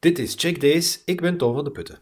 Dit 0.00 0.18
is 0.18 0.34
Check 0.36 0.60
Days, 0.60 1.02
ik 1.04 1.20
ben 1.20 1.36
Tom 1.36 1.54
van 1.54 1.64
de 1.64 1.70
Putten. 1.70 1.98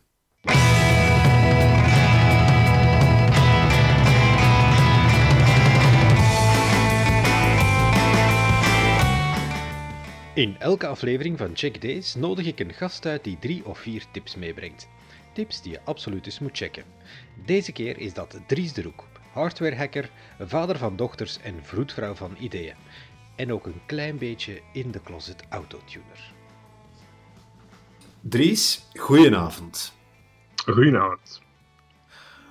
In 10.35 10.57
elke 10.59 10.87
aflevering 10.87 11.39
van 11.39 11.51
Check 11.55 11.83
Days 11.83 12.15
nodig 12.15 12.47
ik 12.47 12.61
een 12.61 12.73
gast 12.73 13.07
uit 13.07 13.25
die 13.25 13.39
drie 13.39 13.67
of 13.67 13.79
vier 13.79 14.05
tips 14.13 14.37
meebrengt. 14.37 14.89
Tips 15.33 15.63
die 15.63 15.73
je 15.73 15.81
absoluut 15.85 16.27
eens 16.27 16.39
moet 16.39 16.57
checken. 16.57 16.85
Deze 17.47 17.73
keer 17.73 17.99
is 17.99 18.15
dat 18.15 18.41
Dries 18.47 18.73
de 18.73 18.83
Roek, 18.83 19.09
hardwarehacker, 19.33 20.11
vader 20.39 20.79
van 20.79 20.97
dochters 20.97 21.39
en 21.41 21.65
vroedvrouw 21.65 22.15
van 22.15 22.37
ideeën. 22.39 22.77
En 23.37 23.53
ook 23.53 23.67
een 23.67 23.81
klein 23.87 24.19
beetje 24.19 24.61
in 24.73 24.91
de 24.91 25.03
closet 25.03 25.43
autotuner. 25.49 26.36
Dries, 28.29 28.89
goedenavond. 28.95 29.93
Goedenavond. 30.65 31.43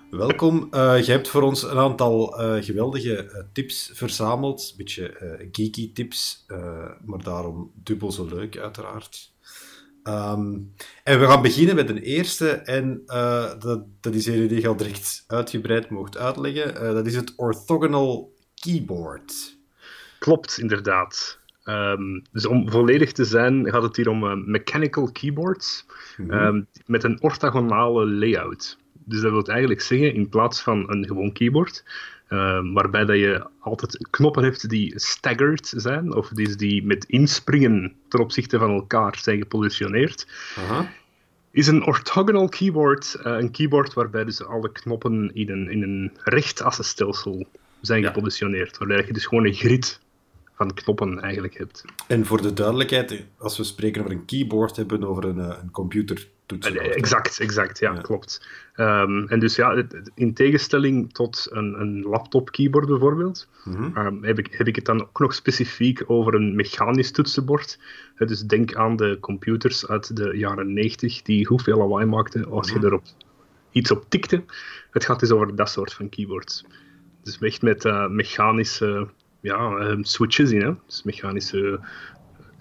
Welkom. 0.09 0.67
Uh, 0.71 1.05
je 1.05 1.11
hebt 1.11 1.27
voor 1.27 1.41
ons 1.41 1.63
een 1.63 1.77
aantal 1.77 2.41
uh, 2.41 2.63
geweldige 2.63 3.23
uh, 3.23 3.43
tips 3.53 3.91
verzameld. 3.93 4.69
Een 4.69 4.77
beetje 4.77 5.37
geeky 5.51 5.93
tips, 5.93 6.45
maar 7.05 7.23
daarom 7.23 7.71
dubbel 7.83 8.11
zo 8.11 8.25
leuk, 8.25 8.57
uiteraard. 8.57 9.33
Um, 10.03 10.73
en 11.03 11.19
we 11.19 11.25
gaan 11.25 11.41
beginnen 11.41 11.75
met 11.75 11.89
een 11.89 12.01
eerste, 12.01 12.49
en 12.49 13.03
dat, 13.59 13.83
dat 14.01 14.13
is 14.13 14.25
een 14.25 14.47
die 14.47 14.61
je 14.61 14.67
al 14.67 14.75
direct 14.75 15.23
uitgebreid 15.27 15.89
mocht 15.89 16.17
uitleggen. 16.17 16.93
dat 16.93 17.05
is 17.05 17.15
het 17.15 17.33
orthogonal 17.35 18.33
keyboard. 18.53 19.57
Klopt, 20.19 20.57
inderdaad. 20.57 21.43
Um, 21.67 22.21
dus 22.31 22.45
om 22.45 22.71
volledig 22.71 23.11
te 23.11 23.25
zijn, 23.25 23.69
gaat 23.69 23.83
het 23.83 23.95
hier 23.95 24.09
om 24.09 24.51
mechanical 24.51 25.11
keyboards 25.11 25.85
mm 26.17 26.29
-hmm. 26.29 26.39
um, 26.39 26.67
met 26.85 27.03
een 27.03 27.21
orthogonale 27.21 28.05
layout. 28.05 28.77
Dus 28.93 29.21
dat 29.21 29.31
wil 29.31 29.43
eigenlijk 29.43 29.81
zeggen, 29.81 30.13
in 30.13 30.29
plaats 30.29 30.61
van 30.61 30.91
een 30.91 31.05
gewoon 31.05 31.31
keyboard, 31.31 31.83
uh, 32.29 32.59
waarbij 32.73 33.05
dat 33.05 33.17
je 33.17 33.47
altijd 33.59 34.07
knoppen 34.09 34.43
hebt 34.43 34.69
die 34.69 34.99
staggered 34.99 35.73
zijn, 35.75 36.15
of 36.15 36.29
die, 36.29 36.55
die 36.55 36.85
met 36.85 37.05
inspringen 37.05 37.93
ten 38.07 38.19
opzichte 38.19 38.57
van 38.57 38.69
elkaar 38.69 39.17
zijn 39.21 39.39
gepositioneerd, 39.39 40.27
Aha. 40.57 40.91
is 41.51 41.67
een 41.67 41.85
orthogonal 41.85 42.49
keyboard 42.49 43.17
uh, 43.19 43.37
een 43.37 43.51
keyboard 43.51 43.93
waarbij 43.93 44.23
dus 44.23 44.45
alle 44.45 44.71
knoppen 44.71 45.31
in 45.33 45.49
een, 45.49 45.69
in 45.69 45.83
een 45.83 46.11
rechtassenstelsel 46.23 47.47
zijn 47.81 48.01
ja. 48.01 48.07
gepositioneerd, 48.07 48.77
waarbij 48.77 49.05
je 49.05 49.13
dus 49.13 49.25
gewoon 49.25 49.45
een 49.45 49.53
grid 49.53 49.99
van 50.55 50.73
knoppen 50.73 51.21
eigenlijk 51.21 51.57
hebt. 51.57 51.85
En 52.07 52.25
voor 52.25 52.41
de 52.41 52.53
duidelijkheid, 52.53 53.25
als 53.37 53.57
we 53.57 53.63
spreken 53.63 54.01
over 54.01 54.13
een 54.13 54.25
keyboard, 54.25 54.75
hebben 54.75 54.99
we 54.99 55.07
over 55.07 55.23
een, 55.23 55.37
een 55.37 55.71
computer 55.71 56.27
Exact, 56.47 57.39
exact, 57.39 57.79
ja, 57.79 57.93
ja. 57.93 58.01
klopt. 58.01 58.47
Um, 58.75 59.27
en 59.27 59.39
dus 59.39 59.55
ja, 59.55 59.83
in 60.15 60.33
tegenstelling 60.33 61.13
tot 61.13 61.47
een, 61.51 61.79
een 61.79 62.01
laptop 62.01 62.51
keyboard 62.51 62.87
bijvoorbeeld, 62.87 63.47
mm 63.63 63.73
-hmm. 63.73 63.97
um, 63.97 64.23
heb, 64.23 64.39
ik, 64.39 64.53
heb 64.53 64.67
ik 64.67 64.75
het 64.75 64.85
dan 64.85 65.01
ook 65.01 65.19
nog 65.19 65.33
specifiek 65.33 66.03
over 66.07 66.33
een 66.35 66.55
mechanisch 66.55 67.11
toetsenbord. 67.11 67.79
Dus 68.17 68.41
denk 68.41 68.75
aan 68.75 68.95
de 68.95 69.17
computers 69.19 69.87
uit 69.87 70.15
de 70.15 70.37
jaren 70.37 70.73
90 70.73 71.21
die 71.21 71.47
hoeveel 71.47 71.77
lawaai 71.77 72.05
maakten 72.05 72.45
als 72.45 72.67
mm 72.67 72.73
-hmm. 72.73 72.81
je 72.81 72.87
erop 72.87 73.03
iets 73.71 73.91
op 73.91 74.05
tikte. 74.09 74.43
Het 74.91 75.05
gaat 75.05 75.19
dus 75.19 75.31
over 75.31 75.55
dat 75.55 75.69
soort 75.69 75.93
van 75.93 76.09
keyboards. 76.09 76.65
Dus 77.23 77.37
echt 77.37 77.61
met 77.61 77.85
uh, 77.85 78.07
mechanische 78.07 79.07
ja, 79.45 79.71
um, 79.79 80.03
switches 80.03 80.51
in, 80.51 80.61
hè? 80.61 80.73
dus 80.85 81.03
mechanische 81.03 81.79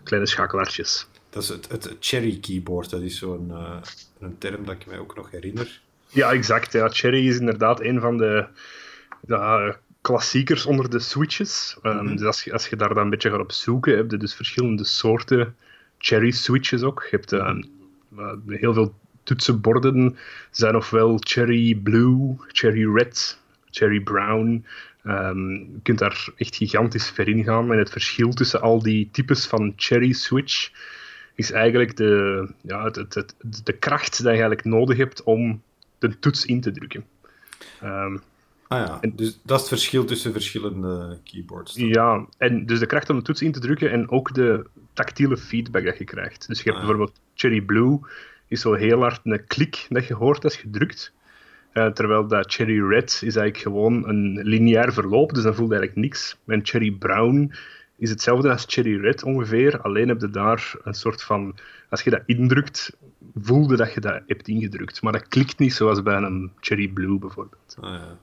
kleine 0.03 0.29
schakelaartjes. 0.29 1.07
Dat 1.31 1.43
is 1.43 1.49
het, 1.49 1.69
het 1.69 1.97
Cherry 2.01 2.39
keyboard, 2.41 2.91
dat 2.91 3.01
is 3.01 3.19
zo'n 3.19 3.49
uh, 3.51 3.77
een 4.21 4.39
term 4.39 4.65
dat 4.65 4.75
ik 4.75 4.87
mij 4.87 4.99
ook 4.99 5.17
nog 5.17 5.31
herinner. 5.31 5.81
Ja, 6.09 6.33
exact. 6.33 6.73
Ja. 6.73 6.89
Cherry 6.89 7.29
is 7.29 7.39
inderdaad 7.39 7.81
een 7.81 8.01
van 8.01 8.17
de 8.17 8.47
ja, 9.27 9.77
klassiekers 10.01 10.67
onder 10.67 10.91
de 10.91 10.98
switches. 10.98 11.77
Mm 11.83 11.92
-hmm. 11.92 12.17
Dus 12.17 12.27
als 12.27 12.45
je, 12.45 12.53
als 12.53 12.69
je 12.69 12.77
daar 12.77 12.95
dan 12.95 13.03
een 13.03 13.11
beetje 13.11 13.31
gaat 13.31 13.41
op 13.41 13.53
zoeken, 13.53 13.97
heb 13.97 14.11
je 14.11 14.17
dus 14.17 14.35
verschillende 14.35 14.85
soorten 14.85 15.57
Cherry 15.98 16.31
switches 16.31 16.83
ook. 16.83 17.07
Je 17.11 17.17
hebt 17.17 17.33
uh, 17.33 18.33
heel 18.47 18.75
veel 18.75 18.95
toetsenborden 19.23 20.17
zijn 20.51 20.77
ofwel 20.77 21.17
Cherry 21.20 21.75
Blue, 21.75 22.37
Cherry 22.48 22.92
Red, 22.95 23.39
Cherry 23.70 24.01
Brown. 24.01 24.64
Um, 25.07 25.59
je 25.59 25.81
kunt 25.83 25.98
daar 25.98 26.29
echt 26.37 26.57
gigantisch 26.57 27.11
ver 27.11 27.29
in 27.29 27.45
gaan. 27.45 27.73
En 27.73 27.79
het 27.79 27.91
verschil 27.91 28.33
tussen 28.33 28.61
al 28.61 28.83
die 28.83 29.09
types 29.13 29.47
van 29.47 29.73
Cherry 29.77 30.13
switch 30.13 30.70
is 31.35 31.51
eigenlijk 31.51 31.97
de, 31.97 32.48
ja, 32.61 32.85
het, 32.85 32.97
het, 32.97 33.14
het, 33.14 33.35
de 33.64 33.73
kracht 33.73 34.17
die 34.17 34.25
je 34.25 34.31
eigenlijk 34.31 34.64
nodig 34.64 34.97
hebt 34.97 35.23
om 35.23 35.63
de 35.98 36.19
toets 36.19 36.47
in 36.47 36.61
te 36.61 36.70
drukken. 36.70 37.05
Um, 37.83 38.23
ah 38.67 38.87
ja, 38.87 38.98
en, 39.01 39.17
dus 39.17 39.41
dat 39.43 39.57
is 39.57 39.61
het 39.61 39.69
verschil 39.69 40.05
tussen 40.05 40.33
verschillende 40.33 41.19
keyboards. 41.25 41.75
Dan. 41.75 41.89
Ja, 41.89 42.27
en 42.39 42.67
dus 42.67 42.79
de 42.79 42.87
kracht 42.87 43.11
om 43.11 43.17
de 43.17 43.23
toets 43.23 43.43
in 43.43 43.53
te 43.53 43.61
drukken 43.61 43.91
en 43.91 44.11
ook 44.11 44.35
de 44.35 44.67
tactiele 44.93 45.37
feedback 45.37 45.85
dat 45.85 45.98
je 45.98 46.05
krijgt. 46.05 46.48
Dus 46.48 46.63
je 46.63 46.64
hebt 46.64 46.77
ah, 46.77 46.83
ja. 46.83 46.89
bijvoorbeeld 46.89 47.20
Cherry 47.35 47.61
Blue, 47.61 47.98
is 48.48 48.61
zo 48.61 48.73
heel 48.73 49.01
hard 49.01 49.20
een 49.25 49.47
klik 49.47 49.87
dat 49.89 50.07
je 50.07 50.14
hoort 50.14 50.45
als 50.45 50.61
je 50.61 50.70
drukt. 50.70 51.13
Uh, 51.74 51.86
terwijl 51.86 52.27
dat 52.27 52.52
Cherry 52.52 52.86
Red 52.86 53.11
is 53.11 53.36
eigenlijk 53.36 53.58
gewoon 53.58 54.08
een 54.08 54.40
lineair 54.42 54.92
verloop, 54.92 55.35
dus 55.35 55.42
dan 55.42 55.55
voelt 55.55 55.73
eigenlijk 55.73 56.01
niks. 56.01 56.36
En 56.46 56.67
Cherry 56.67 56.90
Brown 56.90 57.52
is 57.96 58.11
hetzelfde 58.11 58.51
als 58.51 58.64
Cherry 58.68 59.01
Red 59.01 59.23
ongeveer, 59.23 59.80
alleen 59.80 60.08
heb 60.08 60.20
je 60.20 60.30
daar 60.30 60.74
een 60.83 60.95
soort 60.95 61.23
van... 61.23 61.55
Als 61.90 62.02
je 62.02 62.11
dat 62.11 62.23
indrukt, 62.27 62.96
voelde 63.34 63.77
dat 63.77 63.92
je 63.95 64.01
dat 64.01 64.23
hebt 64.27 64.48
ingedrukt. 64.48 65.02
Maar 65.02 65.13
dat 65.13 65.29
klikt 65.29 65.58
niet 65.58 65.74
zoals 65.74 66.02
bij 66.02 66.17
een 66.17 66.51
Cherry 66.61 66.89
Blue 66.89 67.18
bijvoorbeeld. 67.18 67.77
Ah, 67.80 67.90
ja. 67.90 68.18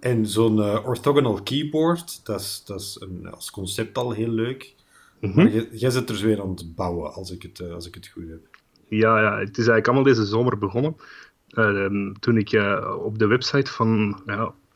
En 0.00 0.26
zo'n 0.26 0.56
uh, 0.56 0.86
orthogonal 0.86 1.42
keyboard, 1.42 2.24
dat 2.24 2.40
is, 2.40 2.62
dat 2.66 2.80
is 2.80 2.96
een, 3.00 3.30
als 3.30 3.50
concept 3.50 3.98
al 3.98 4.10
heel 4.10 4.28
leuk. 4.28 4.74
Mhm. 5.20 5.34
Maar 5.34 5.50
jij 5.72 5.90
zit 5.90 6.10
er 6.10 6.24
weer 6.24 6.42
aan 6.42 6.50
het 6.50 6.74
bouwen, 6.74 7.12
als 7.12 7.30
ik 7.30 7.42
het, 7.42 7.58
uh, 7.58 7.72
als 7.72 7.86
ik 7.86 7.94
het 7.94 8.06
goed 8.06 8.28
heb. 8.28 8.40
Ja, 8.88 9.20
ja, 9.20 9.38
het 9.38 9.50
is 9.50 9.56
eigenlijk 9.56 9.86
allemaal 9.86 10.04
deze 10.04 10.24
zomer 10.24 10.58
begonnen. 10.58 10.96
Uh, 11.50 12.10
toen 12.18 12.36
ik 12.36 12.52
op 13.02 13.18
de 13.18 13.26
website 13.26 13.72
van 13.72 14.22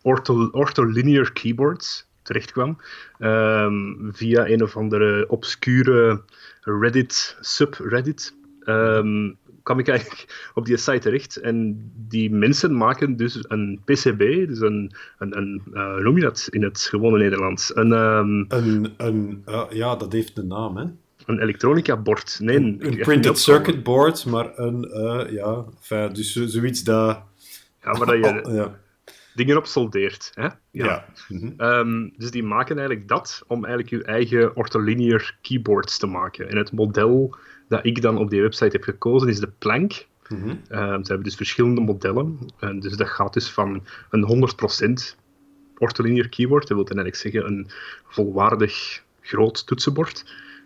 ortho, 0.02 0.48
Ortholinear 0.52 1.32
Keyboards 1.32 2.08
terecht 2.22 2.52
kwam. 2.52 2.76
Um, 3.18 4.10
via 4.12 4.48
een 4.48 4.62
of 4.62 4.76
andere 4.76 5.28
obscure 5.28 6.22
Reddit, 6.60 7.36
subreddit, 7.40 8.34
um, 8.64 9.38
kwam 9.62 9.78
ik 9.78 9.88
eigenlijk 9.88 10.40
op 10.54 10.66
die 10.66 10.76
site 10.76 10.98
terecht. 10.98 11.36
En 11.36 11.90
die 11.94 12.30
mensen 12.30 12.76
maken 12.76 13.16
dus 13.16 13.44
een 13.48 13.80
PCB, 13.84 14.18
dus 14.48 14.60
een, 14.60 14.92
een, 15.18 15.36
een 15.36 15.62
hoe 15.72 16.02
noem 16.02 16.16
je 16.16 16.22
dat 16.22 16.48
in 16.50 16.62
het 16.62 16.80
gewone 16.80 17.18
Nederlands? 17.18 17.76
Een, 17.76 17.90
een, 17.90 18.94
een 18.96 19.44
ja, 19.70 19.96
dat 19.96 20.12
heeft 20.12 20.38
een 20.38 20.46
naam, 20.46 20.76
hè? 20.76 20.84
Een 21.30 21.42
elektronica-bord. 21.42 22.38
Nee, 22.42 22.56
een, 22.56 22.76
een 22.80 22.98
printed 22.98 23.38
circuit 23.38 23.82
board, 23.82 24.26
maar 24.26 24.58
een, 24.58 24.90
uh, 24.92 25.32
ja, 25.32 25.64
enfin, 25.76 26.12
dus 26.12 26.32
zoiets 26.32 26.82
dat... 26.82 27.22
Ja, 27.82 27.92
maar 27.92 28.06
dat 28.06 28.16
je... 28.16 28.44
Oh, 28.48 28.54
ja 28.54 28.78
dingen 29.34 29.56
op 29.56 29.66
soldeert. 29.66 30.30
Hè? 30.34 30.42
Ja. 30.42 30.54
ja. 30.70 31.04
Mm 31.28 31.38
-hmm. 31.38 31.66
um, 31.66 32.12
dus 32.16 32.30
die 32.30 32.42
maken 32.42 32.78
eigenlijk 32.78 33.08
dat 33.08 33.42
om 33.46 33.64
eigenlijk 33.64 34.02
je 34.02 34.10
eigen 34.12 34.56
ortholinear 34.56 35.36
keyboards 35.42 35.98
te 35.98 36.06
maken. 36.06 36.48
En 36.48 36.56
het 36.56 36.72
model 36.72 37.36
dat 37.68 37.84
ik 37.84 38.02
dan 38.02 38.18
op 38.18 38.30
die 38.30 38.40
website 38.40 38.76
heb 38.76 38.82
gekozen 38.82 39.28
is 39.28 39.40
de 39.40 39.52
Plank. 39.58 40.06
Mm 40.28 40.42
-hmm. 40.42 40.50
um, 40.50 41.04
ze 41.04 41.08
hebben 41.08 41.22
dus 41.22 41.34
verschillende 41.34 41.80
modellen. 41.80 42.38
En 42.58 42.80
dus 42.80 42.96
dat 42.96 43.08
gaat 43.08 43.32
dus 43.32 43.50
van 43.50 43.86
een 44.10 44.50
100% 45.14 45.18
ortholinear 45.78 46.28
keyboard, 46.28 46.68
dat 46.68 46.76
wil 46.76 46.86
dan 46.86 46.98
eigenlijk 46.98 47.34
zeggen 47.34 47.52
een 47.52 47.70
volwaardig 48.04 49.02
groot 49.20 49.66
toetsenbord. 49.66 50.24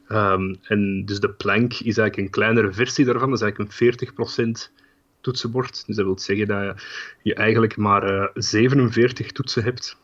Um, 0.09 0.57
en 0.63 1.05
dus 1.05 1.21
de 1.21 1.31
Plank 1.31 1.73
is 1.73 1.99
eigenlijk 1.99 2.17
een 2.17 2.31
kleinere 2.31 2.73
versie 2.73 3.05
daarvan, 3.05 3.31
dat 3.31 3.43
is 3.43 3.45
eigenlijk 3.45 3.81
een 3.81 4.69
40% 4.69 4.73
toetsenbord. 5.21 5.87
Dus 5.87 5.97
dat 5.97 6.05
wil 6.05 6.19
zeggen 6.19 6.47
dat 6.47 6.83
je 7.23 7.35
eigenlijk 7.35 7.77
maar 7.77 8.15
uh, 8.15 8.27
47 8.35 9.33
toetsen 9.33 9.63
hebt 9.63 9.97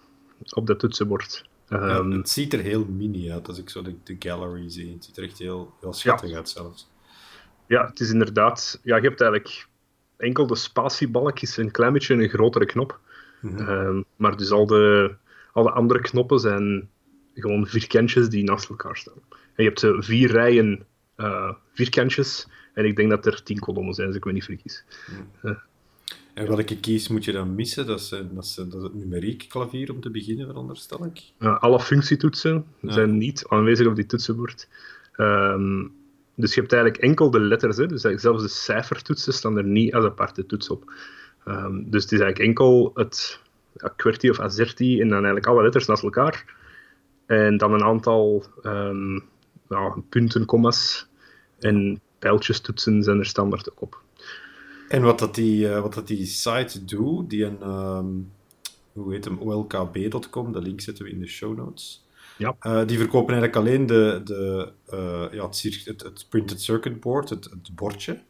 op 0.51 0.67
dat 0.67 0.79
toetsenbord. 0.79 1.49
Um, 1.69 2.11
ja, 2.11 2.17
het 2.17 2.29
ziet 2.29 2.53
er 2.53 2.61
heel 2.61 2.85
mini 2.85 3.33
uit 3.33 3.49
als 3.49 3.59
ik 3.59 3.71
zo 3.71 3.83
de, 3.83 3.95
de 4.05 4.17
gallery 4.19 4.71
zie. 4.71 4.93
Het 4.93 5.05
ziet 5.05 5.17
er 5.17 5.25
echt 5.25 5.39
heel, 5.39 5.75
heel 5.81 5.93
schattig 5.93 6.31
ja. 6.31 6.37
uit 6.37 6.49
zelfs. 6.49 6.91
Ja, 7.67 7.87
het 7.87 8.01
is 8.01 8.11
inderdaad... 8.11 8.81
Ja, 8.83 8.97
je 8.97 9.09
hebt 9.09 9.21
eigenlijk 9.21 9.69
enkel 10.17 10.47
de 10.47 10.57
spatiebalk 10.57 11.41
is 11.41 11.57
een 11.57 11.71
klein 11.71 11.93
beetje 11.93 12.15
een 12.15 12.29
grotere 12.29 12.67
knop. 12.67 12.99
Mm 13.41 13.57
-hmm. 13.57 13.69
um, 13.69 14.05
maar 14.17 14.37
dus 14.37 14.51
al 14.51 14.67
de, 14.67 15.15
al 15.53 15.63
de 15.63 15.71
andere 15.71 16.01
knoppen 16.01 16.39
zijn 16.39 16.89
gewoon 17.35 17.67
vierkantjes 17.67 18.29
die 18.29 18.45
naast 18.45 18.69
elkaar 18.69 18.97
staan. 18.97 19.23
En 19.31 19.65
je 19.65 19.65
hebt 19.65 19.83
uh, 19.83 20.01
vier 20.01 20.31
rijen 20.31 20.87
uh, 21.17 21.53
vierkantjes 21.73 22.49
en 22.75 22.85
ik 22.85 22.97
denk 22.97 23.11
dat 23.11 23.27
er 23.27 23.43
tien 23.43 23.59
kolommen 23.59 23.95
zijn, 23.95 24.07
als 24.07 24.17
ik 24.17 24.25
me 24.25 24.33
niet 24.33 24.45
vergis. 24.45 24.85
Mm. 25.11 25.51
Uh. 25.51 25.57
En 26.35 26.47
welke 26.47 26.81
keys 26.81 27.09
moet 27.09 27.25
je 27.25 27.33
dan 27.33 27.55
missen? 27.55 27.87
Dat 27.87 28.01
is, 28.01 28.09
dat 28.09 28.45
is, 28.45 28.55
dat 28.55 28.75
is 28.75 28.83
het 28.83 28.95
numeriek 28.95 29.47
klavier 29.49 29.93
om 29.93 30.01
te 30.01 30.11
beginnen, 30.11 30.47
veronderstel 30.47 31.05
ik? 31.05 31.47
Alle 31.47 31.81
functietoetsen 31.81 32.65
ja. 32.81 32.93
zijn 32.93 33.19
niet 33.19 33.45
aanwezig 33.49 33.87
op 33.87 33.95
die 33.95 34.07
toetsenbord. 34.07 34.69
Um, 35.17 35.93
Dus 36.35 36.55
je 36.55 36.61
hebt 36.61 36.73
eigenlijk 36.73 37.03
enkel 37.03 37.31
de 37.31 37.41
letters, 37.41 37.77
hè? 37.77 37.87
dus 37.87 38.01
zelfs 38.01 38.43
de 38.43 38.49
cijfertoetsen 38.49 39.33
staan 39.33 39.57
er 39.57 39.65
niet 39.65 39.95
als 39.95 40.05
aparte 40.05 40.47
toets 40.47 40.69
op. 40.69 40.93
Ehm, 41.45 41.83
dus 41.91 42.03
het 42.03 42.13
is 42.13 42.21
eigenlijk 42.21 42.39
enkel 42.39 42.91
het 42.95 43.41
QWERTY 43.97 44.29
of 44.29 44.41
AZERTY 44.41 44.93
en 45.01 45.09
dan 45.09 45.13
eigenlijk 45.17 45.47
alle 45.47 45.63
letters 45.63 45.87
naast 45.87 46.03
elkaar. 46.03 46.45
En 47.31 47.57
dan 47.57 47.73
een 47.73 47.85
aantal 47.85 48.45
um, 48.63 49.23
ja, 49.69 49.95
punten, 50.09 50.45
commas 50.45 51.07
en 51.59 52.01
pijltjes-toetsen 52.19 53.03
zijn 53.03 53.19
er 53.19 53.27
standaard 53.27 53.71
ook 53.71 53.83
op. 53.83 54.03
En 54.89 55.03
wat 55.03 55.19
dat 55.19 55.35
die, 55.35 55.69
uh, 55.69 55.81
wat 55.81 55.95
dat 55.95 56.07
die 56.07 56.27
site 56.27 56.85
doet, 56.85 57.31
die 57.31 57.45
een, 57.45 57.69
um, 57.69 58.33
hoe 58.93 59.13
heet 59.13 59.25
hem, 59.25 59.39
olkb.com, 59.39 60.53
de 60.53 60.63
link 60.63 60.81
zetten 60.81 61.05
we 61.05 61.11
in 61.11 61.21
de 61.21 61.27
show 61.27 61.57
notes. 61.57 62.07
Ja. 62.37 62.57
Uh, 62.63 62.87
die 62.87 62.99
verkopen 62.99 63.35
eigenlijk 63.35 63.57
alleen 63.57 63.87
de, 63.87 64.21
de, 64.25 64.73
uh, 64.93 65.33
ja, 65.33 65.47
het, 65.47 65.85
het, 65.85 66.03
het, 66.03 66.27
printed 66.29 66.61
circuit 66.63 67.01
board, 67.01 67.29
het, 67.29 67.45
het 67.45 67.75
bordje. 67.75 68.21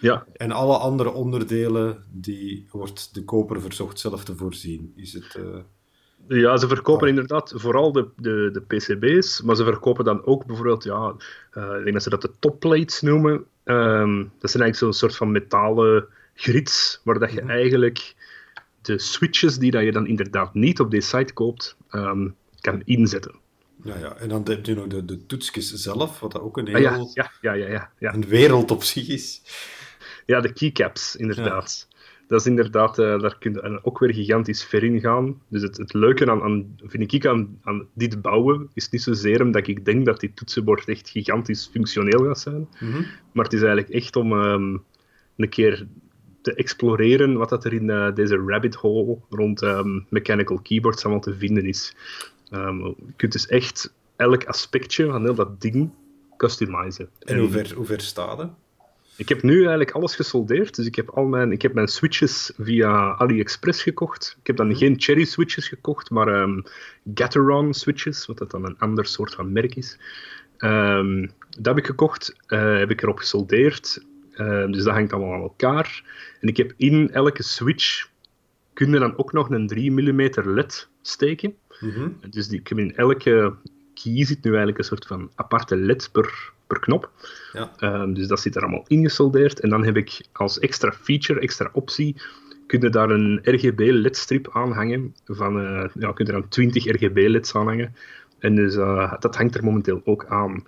Ja. 0.00 0.26
En 0.32 0.52
alle 0.52 0.76
andere 0.76 1.10
onderdelen, 1.10 2.04
die 2.10 2.66
wordt 2.70 3.14
de 3.14 3.24
koper 3.24 3.60
verzocht 3.60 3.98
zelf 3.98 4.24
te 4.24 4.36
voorzien. 4.36 4.92
Is 4.96 5.12
het... 5.12 5.38
Ja, 6.28 6.56
ze 6.56 6.68
verkopen 6.68 7.08
inderdaad 7.08 7.52
vooral 7.56 7.92
de, 7.92 8.08
de, 8.16 8.50
de 8.52 8.60
PCB's, 8.60 9.40
maar 9.40 9.56
ze 9.56 9.64
verkopen 9.64 10.04
dan 10.04 10.24
ook 10.24 10.46
bijvoorbeeld, 10.46 10.84
ja, 10.84 11.14
uh, 11.54 11.76
ik 11.76 11.82
denk 11.82 11.92
dat 11.92 12.02
ze 12.02 12.10
dat 12.10 12.22
de 12.22 12.32
topplates 12.38 13.00
noemen. 13.00 13.32
Um, 13.64 14.32
dat 14.38 14.50
zijn 14.50 14.62
eigenlijk 14.62 14.76
zo'n 14.76 14.92
soort 14.92 15.16
van 15.16 15.32
metalen 15.32 16.06
grids, 16.34 17.00
waar 17.04 17.18
dat 17.18 17.32
je 17.32 17.42
mm. 17.42 17.50
eigenlijk 17.50 18.14
de 18.82 18.98
switches 18.98 19.58
die 19.58 19.70
dat 19.70 19.82
je 19.82 19.92
dan 19.92 20.06
inderdaad 20.06 20.54
niet 20.54 20.80
op 20.80 20.90
deze 20.90 21.08
site 21.08 21.32
koopt, 21.32 21.76
um, 21.90 22.34
kan 22.60 22.82
inzetten. 22.84 23.34
Ja, 23.82 23.98
ja, 23.98 24.16
en 24.16 24.28
dan 24.28 24.42
heb 24.44 24.66
je 24.66 24.74
nog 24.74 24.86
de, 24.86 25.04
de 25.04 25.26
toetsjes 25.26 25.72
zelf, 25.72 26.20
wat 26.20 26.32
dat 26.32 26.42
ook 26.42 26.56
een 26.56 26.66
heel... 26.66 26.88
Ah, 26.88 27.12
ja, 27.14 27.30
ja, 27.40 27.52
ja, 27.52 27.68
ja, 27.68 27.90
ja, 27.98 28.14
een 28.14 28.26
wereld 28.26 28.70
op 28.70 28.82
zich 28.82 29.08
is. 29.08 29.42
Ja, 30.26 30.40
de 30.40 30.52
keycaps, 30.52 31.16
inderdaad. 31.16 31.87
Dat 32.28 32.40
is 32.40 32.46
inderdaad, 32.46 32.98
uh, 32.98 33.20
daar 33.20 33.38
kun 33.38 33.52
je 33.52 33.80
ook 33.82 33.98
weer 33.98 34.14
gigantisch 34.14 34.64
ver 34.64 34.84
in 34.84 35.00
gaan. 35.00 35.42
Dus 35.48 35.62
het, 35.62 35.76
het 35.76 35.92
leuke 35.92 36.30
aan, 36.30 36.42
aan, 36.42 36.76
vind 36.82 37.12
ik 37.12 37.26
aan, 37.26 37.58
aan 37.62 37.86
dit 37.94 38.22
bouwen, 38.22 38.70
is 38.74 38.88
niet 38.88 39.02
zozeer 39.02 39.42
omdat 39.42 39.66
ik 39.66 39.84
denk 39.84 40.06
dat 40.06 40.20
die 40.20 40.34
toetsenbord 40.34 40.88
echt 40.88 41.10
gigantisch 41.10 41.68
functioneel 41.72 42.24
gaat 42.24 42.40
zijn. 42.40 42.68
Mm 42.80 42.92
-hmm. 42.92 43.06
Maar 43.32 43.44
het 43.44 43.52
is 43.52 43.62
eigenlijk 43.62 43.90
echt 43.90 44.16
om 44.16 44.32
um, 44.32 44.82
een 45.36 45.48
keer 45.48 45.86
te 46.42 46.54
exploreren 46.54 47.36
wat 47.36 47.48
dat 47.48 47.64
er 47.64 47.72
in 47.72 47.88
uh, 47.88 48.14
deze 48.14 48.36
rabbit 48.46 48.74
hole 48.74 49.18
rond 49.30 49.62
um, 49.62 50.06
mechanical 50.08 50.60
keyboards 50.60 51.04
allemaal 51.04 51.22
te 51.22 51.36
vinden 51.36 51.66
is. 51.66 51.94
Um, 52.50 52.86
je 52.86 53.12
kunt 53.16 53.32
dus 53.32 53.46
echt 53.46 53.94
elk 54.16 54.44
aspectje 54.44 55.06
van 55.06 55.22
heel 55.22 55.34
dat 55.34 55.60
ding 55.60 55.90
customizen. 56.36 57.08
En 57.18 57.38
hoe 57.38 57.48
ver, 57.48 57.74
hoe 57.74 57.84
ver 57.84 58.00
staat? 58.00 58.50
Ik 59.18 59.28
heb 59.28 59.42
nu 59.42 59.58
eigenlijk 59.58 59.90
alles 59.90 60.16
gesoldeerd. 60.16 60.76
Dus 60.76 60.86
ik 60.86 60.94
heb, 60.94 61.08
al 61.08 61.24
mijn, 61.24 61.52
ik 61.52 61.62
heb 61.62 61.72
mijn 61.72 61.88
switches 61.88 62.52
via 62.58 63.14
AliExpress 63.16 63.82
gekocht. 63.82 64.36
Ik 64.40 64.46
heb 64.46 64.56
dan 64.56 64.76
geen 64.76 65.00
cherry 65.00 65.24
switches 65.24 65.68
gekocht, 65.68 66.10
maar 66.10 66.28
um, 66.28 66.62
Gateron 67.14 67.74
switches, 67.74 68.26
wat 68.26 68.38
dat 68.38 68.50
dan 68.50 68.64
een 68.64 68.78
ander 68.78 69.06
soort 69.06 69.34
van 69.34 69.52
merk 69.52 69.74
is. 69.74 69.98
Um, 70.58 71.30
dat 71.50 71.66
heb 71.66 71.78
ik 71.78 71.86
gekocht, 71.86 72.36
uh, 72.48 72.78
heb 72.78 72.90
ik 72.90 73.02
erop 73.02 73.18
gesoldeerd. 73.18 74.04
Uh, 74.36 74.66
dus 74.66 74.84
dat 74.84 74.94
hangt 74.94 75.12
allemaal 75.12 75.34
aan 75.34 75.40
elkaar. 75.40 76.04
En 76.40 76.48
ik 76.48 76.56
heb 76.56 76.72
in 76.76 77.10
elke 77.12 77.42
switch 77.42 78.08
kun 78.72 78.90
je 78.90 78.98
dan 78.98 79.18
ook 79.18 79.32
nog 79.32 79.50
een 79.50 79.66
3 79.66 79.90
mm 79.90 80.28
LED 80.34 80.88
steken. 81.02 81.54
Mm 81.80 81.90
-hmm. 81.90 82.18
Dus 82.30 82.48
die, 82.48 82.60
ik 82.60 82.68
heb 82.68 82.78
in 82.78 82.96
elke 82.96 83.54
key 83.94 84.24
zit 84.24 84.42
nu 84.42 84.50
eigenlijk 84.50 84.78
een 84.78 84.84
soort 84.84 85.06
van 85.06 85.30
aparte 85.34 85.76
LED 85.76 86.08
per, 86.12 86.52
per 86.68 86.78
knop. 86.78 87.10
Ja. 87.52 87.72
Um, 87.80 88.14
dus 88.14 88.26
dat 88.26 88.40
zit 88.40 88.56
er 88.56 88.62
allemaal 88.62 88.84
ingesoldeerd. 88.86 89.60
En 89.60 89.68
dan 89.68 89.84
heb 89.84 89.96
ik 89.96 90.20
als 90.32 90.58
extra 90.58 90.92
feature, 90.92 91.40
extra 91.40 91.70
optie, 91.72 92.16
kun 92.66 92.80
je 92.80 92.90
daar 92.90 93.10
een 93.10 93.40
RGB 93.42 93.80
LED-strip 93.92 94.48
aanhangen. 94.52 95.14
Van, 95.24 95.60
uh, 95.60 95.84
ja, 95.94 96.12
kun 96.12 96.26
je 96.26 96.32
er 96.32 96.40
dan 96.40 96.48
20 96.48 96.84
RGB-LEDs 96.84 97.54
aanhangen. 97.54 97.94
En 98.38 98.54
dus 98.54 98.74
uh, 98.74 99.14
dat 99.18 99.36
hangt 99.36 99.54
er 99.54 99.64
momenteel 99.64 100.00
ook 100.04 100.26
aan. 100.26 100.64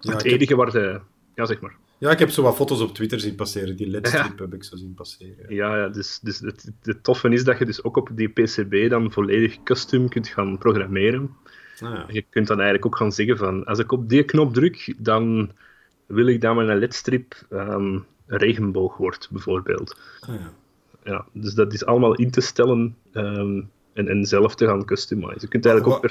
Ja, 0.00 0.12
het 0.12 0.24
enige 0.24 0.54
heb... 0.54 0.56
waar 0.56 0.70
de... 0.70 1.00
Ja, 1.34 1.46
zeg 1.46 1.60
maar. 1.60 1.76
Ja, 1.98 2.10
ik 2.10 2.18
heb 2.18 2.30
zo 2.30 2.42
wat 2.42 2.56
foto's 2.56 2.80
op 2.80 2.94
Twitter 2.94 3.20
zien 3.20 3.34
passeren. 3.34 3.76
Die 3.76 3.88
LED-strip 3.88 4.38
ja. 4.38 4.44
heb 4.44 4.54
ik 4.54 4.64
zo 4.64 4.76
zien 4.76 4.94
passeren. 4.94 5.54
Ja, 5.54 5.76
ja 5.76 5.88
dus, 5.88 6.18
dus 6.22 6.38
het, 6.38 6.72
het 6.82 7.04
toffe 7.04 7.28
is 7.28 7.44
dat 7.44 7.58
je 7.58 7.64
dus 7.64 7.84
ook 7.84 7.96
op 7.96 8.10
die 8.14 8.28
PCB 8.28 8.90
dan 8.90 9.12
volledig 9.12 9.62
custom 9.62 10.08
kunt 10.08 10.28
gaan 10.28 10.58
programmeren. 10.58 11.36
Ah, 11.82 11.94
ja. 11.94 12.04
Je 12.08 12.24
kunt 12.30 12.46
dan 12.46 12.56
eigenlijk 12.56 12.86
ook 12.86 12.96
gaan 12.96 13.12
zeggen 13.12 13.36
van, 13.36 13.64
als 13.64 13.78
ik 13.78 13.92
op 13.92 14.08
die 14.08 14.24
knop 14.24 14.54
druk, 14.54 14.94
dan 14.98 15.50
wil 16.06 16.26
ik 16.26 16.40
dat 16.40 16.54
mijn 16.54 16.78
ledstrip 16.78 17.34
um, 17.50 18.06
een 18.26 18.38
regenboog 18.38 18.96
wordt, 18.96 19.28
bijvoorbeeld. 19.30 20.00
Ah, 20.20 20.34
ja. 20.34 20.52
Ja, 21.04 21.24
dus 21.32 21.54
dat 21.54 21.72
is 21.72 21.84
allemaal 21.84 22.14
in 22.14 22.30
te 22.30 22.40
stellen 22.40 22.96
um, 23.12 23.70
en, 23.92 24.08
en 24.08 24.24
zelf 24.24 24.54
te 24.54 24.66
gaan 24.66 24.84
customizen. 24.84 25.40
Je 25.40 25.48
kunt 25.48 25.66
eigenlijk 25.66 26.04
ook... 26.04 26.10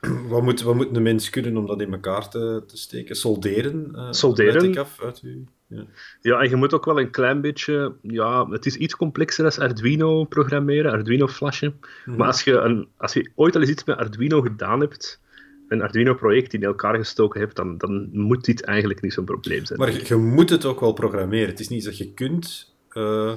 Wat 0.28 0.42
moet, 0.42 0.62
wat 0.62 0.74
moet 0.74 0.96
een 0.96 1.02
mens 1.02 1.30
kunnen 1.30 1.56
om 1.56 1.66
dat 1.66 1.80
in 1.80 1.92
elkaar 1.92 2.28
te, 2.28 2.62
te 2.66 2.76
steken? 2.76 3.16
Solderen? 3.16 3.88
Uh, 3.94 4.06
Solderen. 4.10 4.64
Ik 4.64 4.76
af 4.76 5.00
uit 5.02 5.20
uw... 5.22 5.44
Ja. 5.66 5.84
ja, 6.20 6.40
en 6.40 6.48
je 6.48 6.56
moet 6.56 6.74
ook 6.74 6.84
wel 6.84 7.00
een 7.00 7.10
klein 7.10 7.40
beetje... 7.40 7.94
Ja, 8.02 8.48
het 8.48 8.66
is 8.66 8.76
iets 8.76 8.96
complexer 8.96 9.44
als 9.44 9.58
Arduino 9.58 10.24
programmeren, 10.24 10.92
Arduino 10.92 11.26
flashen. 11.26 11.80
Mhm. 12.04 12.16
Maar 12.16 12.26
als 12.26 12.42
je, 12.42 12.52
een, 12.52 12.88
als 12.96 13.12
je 13.12 13.30
ooit 13.34 13.54
al 13.54 13.60
eens 13.60 13.70
iets 13.70 13.84
met 13.84 13.96
Arduino 13.96 14.40
gedaan 14.40 14.80
hebt, 14.80 15.20
een 15.68 15.82
Arduino-project 15.82 16.54
in 16.54 16.62
elkaar 16.62 16.96
gestoken 16.96 17.40
hebt, 17.40 17.56
dan, 17.56 17.78
dan 17.78 18.08
moet 18.12 18.44
dit 18.44 18.62
eigenlijk 18.64 19.00
niet 19.00 19.12
zo'n 19.12 19.24
probleem 19.24 19.64
zijn. 19.64 19.78
Maar 19.78 19.92
je, 19.92 20.02
je, 20.04 20.16
moet 20.16 20.50
het 20.50 20.64
ook 20.64 20.80
wel 20.80 20.92
programmeren. 20.92 21.48
Het 21.48 21.60
is 21.60 21.68
niet 21.68 21.84
dat 21.84 21.98
je 21.98 22.12
kunt... 22.12 22.74
Uh, 22.92 23.32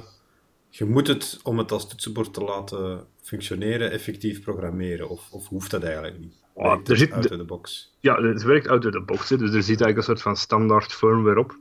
je 0.68 0.84
moet 0.84 1.06
het, 1.06 1.40
om 1.42 1.58
het 1.58 1.72
als 1.72 1.88
toetsenbord 1.88 2.34
te 2.34 2.44
laten 2.44 3.04
functioneren, 3.22 3.90
effectief 3.90 4.42
programmeren. 4.42 5.08
Of, 5.08 5.30
of 5.30 5.48
hoeft 5.48 5.70
dat 5.70 5.82
eigenlijk 5.82 6.18
niet? 6.18 6.41
Oh, 6.54 6.80
er 6.84 6.96
zit 6.96 7.12
out 7.12 7.30
of 7.30 7.36
the 7.36 7.44
box. 7.44 7.92
Ja, 8.00 8.22
het 8.22 8.42
werkt 8.42 8.68
out 8.68 8.86
of 8.86 8.92
the 8.92 9.00
box. 9.00 9.28
Hè. 9.28 9.36
Dus 9.36 9.54
er 9.54 9.62
zit 9.62 9.80
eigenlijk 9.80 9.96
een 9.96 10.02
soort 10.02 10.22
van 10.22 10.36
standaard 10.36 10.92
firmware 10.92 11.38
op. 11.38 11.58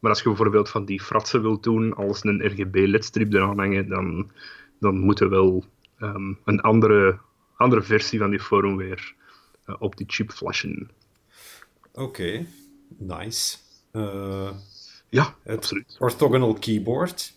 Maar 0.00 0.10
als 0.10 0.22
je 0.22 0.28
bijvoorbeeld 0.28 0.68
van 0.68 0.84
die 0.84 1.02
fratsen 1.02 1.42
wilt 1.42 1.62
doen, 1.62 1.94
als 1.94 2.24
een 2.24 2.46
RGB-ledstrip 2.46 3.32
eraan 3.32 3.58
hangen, 3.58 3.88
dan, 3.88 4.30
dan 4.80 4.98
moet 4.98 5.20
er 5.20 5.28
wel 5.30 5.64
um, 6.00 6.38
een 6.44 6.60
andere, 6.60 7.18
andere 7.56 7.82
versie 7.82 8.18
van 8.18 8.30
die 8.30 8.40
firmware 8.40 9.12
uh, 9.66 9.76
op 9.78 9.96
die 9.96 10.06
chip 10.08 10.30
flashen. 10.32 10.90
Oké, 11.92 12.02
okay. 12.02 12.46
nice. 12.98 13.56
Uh, 13.92 14.50
ja, 15.08 15.34
het 15.42 15.56
absoluut. 15.56 15.96
Orthogonal 15.98 16.54
keyboard. 16.54 17.34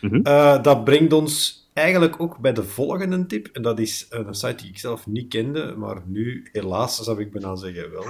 Mm 0.00 0.10
-hmm. 0.10 0.20
uh, 0.26 0.62
dat 0.62 0.84
brengt 0.84 1.12
ons 1.12 1.67
eigenlijk 1.78 2.20
ook 2.20 2.38
bij 2.38 2.52
de 2.52 2.64
volgende 2.64 3.26
tip. 3.26 3.46
En 3.52 3.62
dat 3.62 3.78
is 3.78 4.06
een 4.10 4.34
site 4.34 4.54
die 4.62 4.68
ik 4.70 4.78
zelf 4.78 5.06
niet 5.06 5.28
kende, 5.28 5.74
maar 5.76 6.02
nu 6.06 6.48
helaas 6.52 6.98
zou 6.98 7.20
ik 7.20 7.32
bijna 7.32 7.56
zeggen 7.56 7.90
wel. 7.90 8.04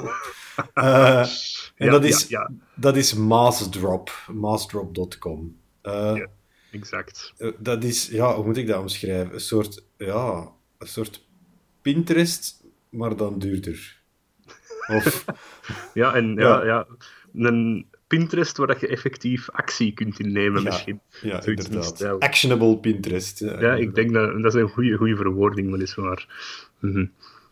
Uh, 0.75 1.21
en 1.77 1.87
Ja, 1.87 1.91
dat, 1.91 2.05
is, 2.05 2.27
ja, 2.29 2.41
ja. 2.41 2.51
dat 2.75 2.97
is 2.97 3.15
Massdrop, 3.15 4.11
massdrop.com. 4.33 5.57
Uh, 5.83 5.93
Ja. 6.17 6.27
Exact. 6.71 7.33
eh, 7.39 7.51
dat 7.59 7.85
is, 7.85 8.09
ja, 8.09 8.35
hoe 8.35 8.45
moet 8.45 8.57
ik 8.57 8.67
dat 8.67 8.81
omschrijven? 8.81 9.35
Een 9.35 9.41
soort, 9.41 9.85
ja, 9.97 10.49
een 10.79 10.87
soort 10.87 11.27
Pinterest, 11.83 12.65
maar 12.89 13.17
dan 13.17 13.39
duurder. 13.39 13.97
Of, 14.97 15.25
Ja, 15.95 16.15
en 16.15 16.35
ja. 16.35 16.65
Ja, 16.65 16.87
een 17.35 17.87
Pinterest 18.09 18.57
waar 18.57 18.67
dat 18.67 18.81
je 18.81 18.87
effectief 18.89 19.51
actie 19.51 19.93
kunt 19.93 20.19
innemen, 20.21 20.63
Ja. 20.63 20.69
misschien. 20.69 21.01
ja, 21.23 21.41
Zoiets 21.43 21.65
inderdaad. 21.69 22.21
Actionable 22.21 22.79
Pinterest. 22.79 23.39
Ja, 23.39 23.61
Ja, 23.61 23.75
ik 23.75 23.95
denk 23.95 24.13
dat 24.13 24.43
dat 24.43 24.55
is 24.55 24.61
een 24.61 24.69
goede, 24.69 24.97
goede 24.97 25.17
verwoording, 25.17 25.71
weliswaar. 25.71 26.27
Mhm. 26.81 27.07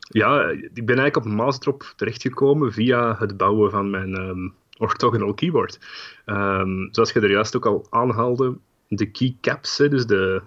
Ja, 0.08 0.48
ik 0.50 0.86
ben 0.86 0.98
eigenlijk 0.98 1.16
op 1.16 1.24
Maasdrop 1.24 1.92
terechtgekomen 1.96 2.72
via 2.72 3.16
het 3.18 3.36
bouwen 3.36 3.70
van 3.70 3.90
mijn 3.90 4.14
ehm, 4.14 4.48
orthogonal 4.78 5.34
keyboard. 5.34 5.78
Ehm, 6.24 6.88
zoals 6.90 7.12
je 7.12 7.20
er 7.20 7.30
juist 7.30 7.56
ook 7.56 7.66
al 7.66 7.86
aanhaalde, 7.90 8.56
de 8.88 9.10
keycaps, 9.10 9.76
dus 9.76 10.06
de, 10.06 10.42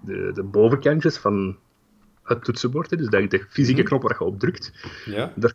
de, 0.00 0.30
de 0.34 0.42
bovenkantjes 0.42 1.16
van 1.18 1.56
het 2.24 2.44
toetsenbord, 2.44 2.90
hè, 2.90 2.96
dus 2.96 3.08
dat- 3.08 3.30
de 3.30 3.46
fysieke 3.48 3.80
Mhm. 3.80 3.88
knop 3.88 4.02
waar 4.02 4.16
je 4.18 4.24
op 4.24 4.38
drukt, 4.38 4.72
Ja? 5.04 5.32
daar, 5.34 5.54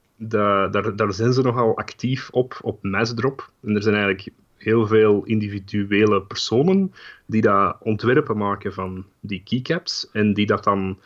daar, 0.72 0.96
daar, 0.96 1.14
zijn 1.14 1.34
ze 1.34 1.42
nogal 1.42 1.78
actief 1.78 2.30
op, 2.32 2.58
op 2.62 2.84
Massdrop. 2.84 3.52
En 3.62 3.76
er 3.76 3.84
zijn 3.84 3.96
eigenlijk 3.96 4.30
heel 4.58 4.88
veel 4.88 5.24
individuele 5.26 6.22
personen 6.22 6.94
die 7.26 7.42
dat 7.42 7.78
ontwerpen 7.80 8.38
maken 8.38 8.74
van 8.74 9.06
die 9.20 9.42
keycaps 9.44 10.10
en 10.12 10.34
die 10.34 10.46
dat 10.46 10.64
dan 10.64 11.00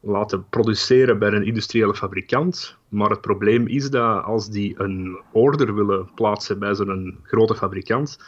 laten 0.00 0.48
produceren 0.48 1.18
bij 1.18 1.32
een 1.32 1.46
industriële 1.46 1.94
fabrikant. 1.94 2.76
Maar 2.88 3.10
het 3.10 3.20
probleem 3.20 3.66
is 3.66 3.90
dat 3.90 4.24
als 4.24 4.50
die 4.50 4.74
een 4.80 5.18
order 5.32 5.74
willen 5.74 6.10
plaatsen 6.14 6.58
bij 6.58 6.74
zo'n 6.74 7.18
grote 7.22 7.54
fabrikant, 7.54 8.18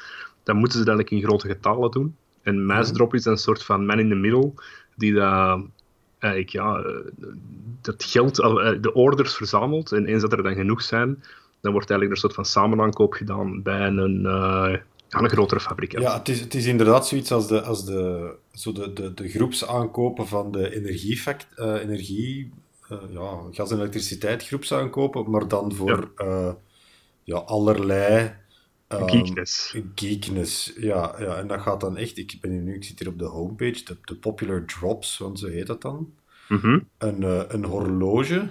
dan 0.43 0.57
moeten 0.57 0.79
ze 0.79 0.85
dat 0.85 0.95
eigenlijk 0.95 1.23
in 1.23 1.29
grote 1.29 1.49
getallen 1.49 1.91
doen. 1.91 2.17
En 2.43 2.65
Massdrop 2.67 3.15
is 3.15 3.25
een 3.25 3.37
soort 3.37 3.65
van 3.65 3.87
man 3.87 3.99
in 3.99 4.09
the 4.09 4.15
middle 4.15 4.53
die 4.97 5.13
dat 5.15 5.61
eigenlijk 6.23 6.53
ja, 6.53 6.77
eh, 6.77 7.29
dat 7.81 8.05
geld, 8.05 8.41
eh, 8.41 8.71
de 8.81 8.95
orders 8.95 9.35
verzamelt. 9.35 9.93
En 9.93 10.07
eens 10.07 10.23
dat 10.23 10.33
er 10.33 10.43
dan 10.43 10.55
genoeg 10.55 10.83
zijn, 10.83 11.23
dan 11.61 11.73
wordt 11.73 11.91
eigenlijk 11.91 12.11
een 12.11 12.17
soort 12.29 12.35
van 12.35 12.45
samenaankoop 12.45 13.13
gedaan 13.13 13.63
bij 13.63 13.87
een, 13.87 14.23
uh, 14.23 14.77
een 15.09 15.29
grotere 15.29 15.61
fabrikant. 15.61 16.05
Ja, 16.05 16.19
het 16.19 16.29
is, 16.29 16.41
het 16.41 16.55
is 16.55 16.67
inderdaad 16.67 17.07
zoiets 17.07 17.33
als 17.33 17.49
de, 17.49 17.63
als 17.63 17.85
de, 17.85 18.33
zo 18.53 18.73
de, 18.73 18.93
de, 18.93 19.15
de 19.15 19.29
groepsaankopen 19.29 20.27
van 20.27 20.53
de 20.53 20.75
energiefact, 20.75 21.47
uh, 21.57 21.83
energie, 21.83 22.53
uh, 22.91 22.99
ja, 23.11 23.41
gas- 23.51 23.71
en 23.71 23.79
elektriciteit 23.79 24.47
groepsaankopen, 24.47 25.31
maar 25.31 25.49
dan 25.49 25.75
voor 25.75 26.11
ja. 26.17 26.57
ja 27.25 27.37
allerlei 27.37 28.33
Um, 28.93 29.09
geekness. 29.09 29.75
Geekness, 29.95 30.73
ja, 30.77 31.15
ja. 31.19 31.37
En 31.37 31.47
dat 31.47 31.61
gaat 31.61 31.81
dan 31.81 31.97
echt... 31.97 32.19
Ik, 32.19 32.39
ben 32.41 32.65
nu, 32.65 32.75
ik 32.75 32.85
zit 32.85 32.99
hier 32.99 33.09
op 33.09 33.19
de 33.19 33.25
homepage, 33.25 33.85
de, 33.85 33.97
de 34.05 34.17
Popular 34.17 34.65
Drops, 34.65 35.19
want 35.19 35.39
zo 35.39 35.47
heet 35.47 35.67
dat 35.67 35.83
dan. 35.83 36.15
Mm 36.49 36.59
-hmm. 36.59 36.89
een, 36.99 37.23
uh, 37.23 37.43
een 37.49 37.65
horloge 37.65 38.49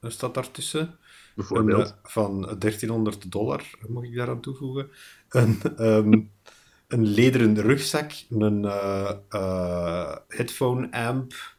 staat 0.00 0.34
daartussen. 0.34 0.98
Bijvoorbeeld. 1.34 1.88
Een, 1.88 1.94
uh, 2.04 2.10
van 2.10 2.40
1300 2.58 3.32
dollar, 3.32 3.70
mag 3.88 4.04
ik 4.04 4.14
daaraan 4.14 4.40
toevoegen. 4.40 4.88
Een, 5.28 5.60
um, 5.78 6.30
een 6.88 7.06
lederen 7.06 7.60
rugzak, 7.60 8.12
een 8.30 8.62
uh, 8.62 10.16
headphone 10.28 10.92
amp, 10.92 11.56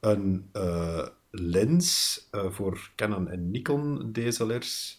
een 0.00 0.50
lens 1.30 2.20
voor 2.32 2.90
Canon 2.96 3.28
en 3.28 3.50
Nikon 3.50 4.12
DSLR's. 4.12 4.97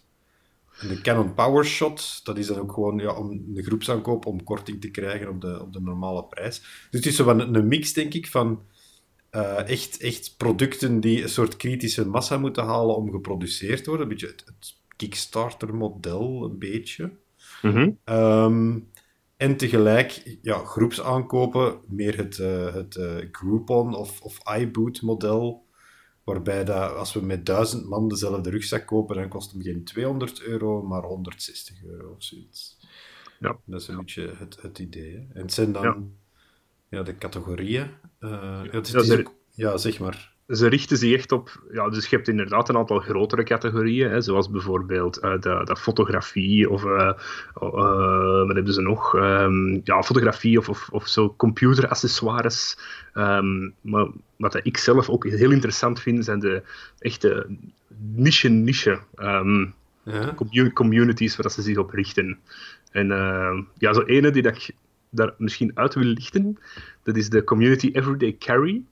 De 0.87 1.01
Canon 1.01 1.33
PowerShot, 1.33 2.19
dat 2.23 2.37
is 2.37 2.47
dan 2.47 2.57
ook 2.57 2.71
gewoon 2.71 2.97
ja, 2.97 3.13
om 3.13 3.53
de 3.53 3.63
groepsaankoop 3.63 4.25
om 4.25 4.43
korting 4.43 4.81
te 4.81 4.91
krijgen 4.91 5.29
op 5.29 5.41
de, 5.41 5.61
op 5.61 5.73
de 5.73 5.81
normale 5.81 6.23
prijs. 6.23 6.59
Dus 6.59 6.99
het 6.99 7.05
is 7.05 7.15
zo 7.15 7.29
een, 7.29 7.55
een 7.55 7.67
mix, 7.67 7.93
denk 7.93 8.13
ik, 8.13 8.27
van 8.27 8.61
uh, 9.31 9.69
echt, 9.69 9.97
echt 9.97 10.33
producten 10.37 10.99
die 10.99 11.23
een 11.23 11.29
soort 11.29 11.57
kritische 11.57 12.07
massa 12.07 12.37
moeten 12.37 12.63
halen 12.63 12.95
om 12.95 13.11
geproduceerd 13.11 13.83
te 13.83 13.89
worden. 13.89 14.07
Een 14.07 14.13
beetje 14.13 14.27
het, 14.27 14.43
het 14.45 14.75
Kickstarter-model, 14.95 16.43
een 16.43 16.57
beetje. 16.57 17.11
Mm 17.61 17.71
-hmm. 17.71 18.15
um, 18.15 18.89
en 19.37 19.57
tegelijk 19.57 20.37
ja, 20.41 20.57
groepsaankopen, 20.57 21.79
meer 21.87 22.17
het, 22.17 22.37
uh, 22.37 22.73
het 22.73 22.95
uh, 22.95 23.15
Groupon 23.31 23.95
of, 23.95 24.21
of 24.21 24.57
iBoot-model. 24.57 25.65
Waarbij 26.29 26.63
dat, 26.63 26.95
als 26.95 27.13
we 27.13 27.21
met 27.21 27.45
duizend 27.45 27.85
man 27.85 28.07
dezelfde 28.07 28.49
rugzak 28.49 28.85
kopen, 28.85 29.15
dan 29.15 29.29
kost 29.29 29.51
hem 29.51 29.61
geen 29.61 29.83
200 29.83 30.41
euro, 30.41 30.83
maar 30.83 31.03
160 31.03 31.83
euro 31.83 32.09
of 32.09 32.23
zoiets. 32.23 32.77
Ja. 33.39 33.57
Dat 33.65 33.81
is 33.81 33.87
een 33.87 33.97
beetje 33.97 34.33
het, 34.37 34.61
het 34.61 34.79
idee. 34.79 35.11
Hè? 35.11 35.17
En 35.17 35.41
het 35.41 35.53
zijn 35.53 35.71
dan 35.71 35.83
ja. 35.83 35.97
ja 36.97 37.03
de 37.03 37.17
categorieën. 37.17 37.89
Uh, 38.19 38.61
het 38.71 38.93
is, 38.93 39.23
ja, 39.51 39.77
zeg 39.77 39.99
maar. 39.99 40.35
Ze 40.49 40.67
richten 40.67 40.97
zich 40.97 41.13
echt 41.13 41.31
op, 41.31 41.63
ja, 41.71 41.89
dus 41.89 42.07
je 42.07 42.15
hebt 42.15 42.27
inderdaad 42.27 42.69
een 42.69 42.77
aantal 42.77 42.99
grotere 42.99 43.43
categorieën, 43.43 44.09
hè, 44.09 44.21
zoals 44.21 44.49
bijvoorbeeld 44.49 45.17
eh, 45.17 45.31
de, 45.31 45.61
de 45.63 45.75
fotografie 45.75 46.69
of 46.69 46.85
eh, 46.85 47.07
eh, 47.53 48.45
wat 48.45 48.55
hebben 48.55 48.73
ze 48.73 48.81
nog? 48.81 49.15
Ehm, 49.15 49.79
ja, 49.83 50.03
fotografie 50.03 50.57
of, 50.57 50.69
of, 50.69 50.89
of 50.91 51.07
zo 51.07 51.33
computeraccessoires. 51.37 52.77
Ehm, 53.13 53.69
maar 53.81 54.07
wat 54.35 54.65
ik 54.65 54.77
zelf 54.77 55.09
ook 55.09 55.25
heel 55.25 55.51
interessant 55.51 55.99
vind, 55.99 56.25
zijn 56.25 56.39
de 56.39 56.63
echte 56.99 57.47
niche-niche 57.97 58.99
ehm, 59.15 59.65
Ja. 60.03 60.35
communities 60.73 61.35
waar 61.35 61.51
ze 61.51 61.61
zich 61.61 61.77
op 61.77 61.91
richten. 61.91 62.39
En 62.91 63.07
ja, 63.77 63.93
zo 63.93 64.01
ene 64.01 64.31
die 64.31 64.41
dat 64.41 64.55
ik 64.55 64.75
daar 65.09 65.33
misschien 65.37 65.71
uit 65.73 65.93
wil 65.93 66.03
lichten, 66.03 66.57
dat 67.03 67.15
is 67.15 67.29
de 67.29 67.43
community 67.43 67.89
Everyday 67.93 68.35
Carry. 68.39 68.83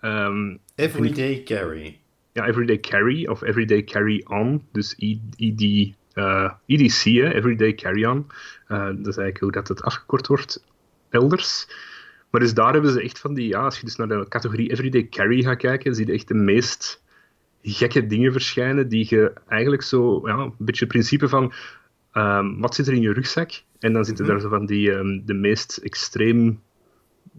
Ehm, 0.00 0.56
Everyday 0.74 1.42
carry. 1.42 2.00
ja, 2.32 2.46
Everyday 2.46 2.78
Carry 2.80 3.26
of 3.26 3.42
Everyday 3.42 3.84
Carry 3.84 4.24
On, 4.28 4.62
dus 4.72 4.94
ED, 4.98 5.92
eh, 6.12 6.52
EDC, 6.66 7.02
hè, 7.04 7.34
Everyday 7.34 7.74
Carry 7.74 8.04
On. 8.04 8.26
Eh, 8.66 8.78
dat 8.86 9.06
is 9.06 9.16
eigenlijk 9.16 9.38
hoe 9.38 9.52
dat 9.52 9.68
het 9.68 9.82
afgekort 9.82 10.26
wordt 10.26 10.64
elders. 11.10 11.66
Maar 12.30 12.40
dus 12.40 12.54
daar 12.54 12.72
hebben 12.72 12.90
ze 12.92 13.02
echt 13.02 13.18
van 13.18 13.34
die, 13.34 13.48
ja, 13.48 13.60
als 13.64 13.78
je 13.78 13.84
dus 13.84 13.96
naar 13.96 14.08
de 14.08 14.26
categorie 14.28 14.70
Everyday 14.70 15.08
Carry 15.08 15.42
gaat 15.42 15.56
kijken, 15.58 15.94
zie 15.94 16.06
je 16.06 16.12
echt 16.12 16.28
de 16.28 16.34
meest 16.34 17.02
gekke 17.62 18.06
dingen 18.06 18.32
verschijnen 18.32 18.88
die 18.88 19.06
je 19.08 19.32
eigenlijk 19.48 19.82
zo, 19.82 20.20
ja, 20.28 20.34
een 20.38 20.52
beetje 20.58 20.84
het 20.84 20.88
principe 20.92 21.28
van, 21.28 21.52
ehm, 22.12 22.58
wat 22.58 22.74
zit 22.74 22.86
er 22.86 22.92
in 22.92 23.00
je 23.00 23.12
rugzak? 23.12 23.50
En 23.78 23.92
dan 23.92 24.04
zitten 24.04 24.24
Mhm. 24.24 24.32
daar 24.34 24.42
zo 24.42 24.48
van 24.48 24.66
die, 24.66 24.92
ehm, 24.92 25.20
de 25.24 25.34
meest 25.34 25.76
extreem 25.76 26.62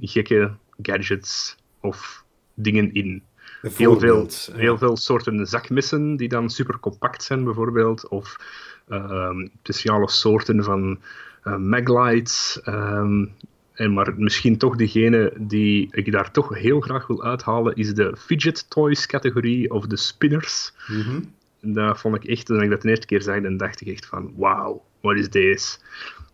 gekke 0.01 0.51
gadgets 0.81 1.55
of 1.81 2.23
dingen 2.61 2.93
in. 2.93 3.23
Heel 3.61 3.99
veel, 3.99 4.29
heel 4.51 4.77
veel 4.77 4.97
soorten 4.97 5.47
zakmessen 5.47 6.15
die 6.15 6.29
dan 6.29 6.49
super 6.49 6.79
compact 6.79 7.23
zijn, 7.23 7.43
bijvoorbeeld. 7.43 8.07
Of 8.07 8.35
ehm, 8.87 9.47
speciale 9.61 10.09
soorten 10.09 10.63
van 10.63 10.99
eh, 11.43 11.57
maglights. 11.57 12.61
ehm, 12.61 13.25
en 13.73 13.93
maar 13.93 14.13
misschien 14.17 14.57
toch 14.57 14.75
degene 14.75 15.33
die 15.37 15.87
ik 15.91 16.11
daar 16.11 16.31
toch 16.31 16.57
heel 16.57 16.79
graag 16.79 17.07
wil 17.07 17.23
uithalen, 17.23 17.75
is 17.75 17.93
de 17.93 18.15
fidget 18.17 18.69
toys 18.69 19.05
categorie 19.05 19.71
of 19.71 19.85
de 19.85 19.97
spinners. 19.97 20.73
En 21.61 21.73
dat 21.73 21.99
vond 21.99 22.15
ik 22.15 22.25
echt, 22.25 22.45
toen 22.45 22.61
ik 22.63 22.69
dat 22.69 22.81
de 22.81 22.89
eerste 22.89 23.05
keer 23.05 23.21
zag, 23.21 23.41
dan 23.41 23.57
dacht 23.57 23.81
ik 23.81 23.87
echt 23.87 24.05
van, 24.05 24.33
wauw, 24.35 24.83
wat 25.01 25.15
is 25.15 25.29
deze? 25.29 25.77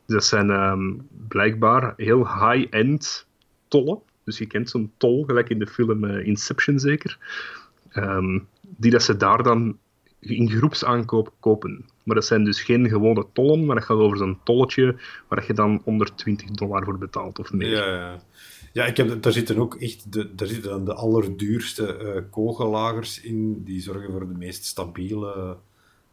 Dus 0.06 0.16
dat 0.16 0.26
zijn 0.26 0.50
ehm, 0.50 0.94
blijkbaar 1.28 1.94
heel 1.98 2.50
high-end 2.50 3.28
tollen. 3.68 4.00
Dus 4.26 4.38
je 4.38 4.46
kent 4.46 4.70
zo'n 4.70 4.92
tol, 4.98 5.24
gelijk 5.24 5.50
in 5.50 5.60
de 5.60 5.68
film 5.68 6.04
eh, 6.04 6.28
Inception 6.28 6.80
zeker. 6.80 7.18
Ehm, 7.90 8.40
die 8.62 8.92
dat 8.92 9.04
ze 9.04 9.18
daar 9.18 9.44
dan 9.44 9.78
in 10.20 10.50
groepsaankoop 10.50 11.34
kopen. 11.40 11.86
Maar 12.04 12.16
dat 12.16 12.26
zijn 12.26 12.44
dus 12.44 12.62
geen 12.62 12.90
gewone 12.90 13.26
tollen, 13.34 13.66
maar 13.66 13.76
dat 13.76 13.86
gaat 13.86 13.98
over 13.98 14.18
zo'n 14.18 14.40
tolletje 14.44 14.96
waar 15.28 15.44
je 15.48 15.54
dan 15.54 15.82
120 15.84 16.52
dollar 16.52 16.84
voor 16.84 16.98
betaalt 16.98 17.40
of 17.40 17.54
meer. 17.54 17.70
Ja, 17.70 17.94
ja. 17.94 18.22
ja 18.74 18.86
ik 18.86 18.98
heb, 18.98 19.22
daar 19.22 19.32
zitten 19.32 19.58
ook 19.58 19.76
echt 19.76 20.12
de, 20.12 20.36
daar 20.36 20.48
zitten 20.48 20.70
dan 20.70 20.86
de 20.86 20.94
allerduurste 20.94 21.98
eh 21.98 22.22
kogellagers 22.30 23.22
in. 23.22 23.64
Die 23.64 23.82
zorgen 23.82 24.12
voor 24.12 24.28
de 24.28 24.38
meest 24.38 24.66
stabiele 24.66 25.58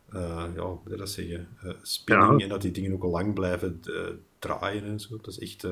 eh, 0.09 0.45
ja, 0.54 0.62
hoe 0.62 0.78
moet 0.83 0.92
je 0.92 0.97
dat 0.97 1.11
zeggen? 1.11 1.49
eh, 1.62 1.71
spinning. 1.83 2.38
Ja. 2.38 2.45
En 2.45 2.49
dat 2.49 2.62
die 2.62 2.71
dingen 2.71 2.92
ook 2.92 3.04
lang 3.04 3.35
blijven 3.35 3.81
draaien 4.38 4.85
en 4.85 5.00
zo. 5.00 5.16
Dat 5.16 5.28
is 5.28 5.38
echt 5.38 5.66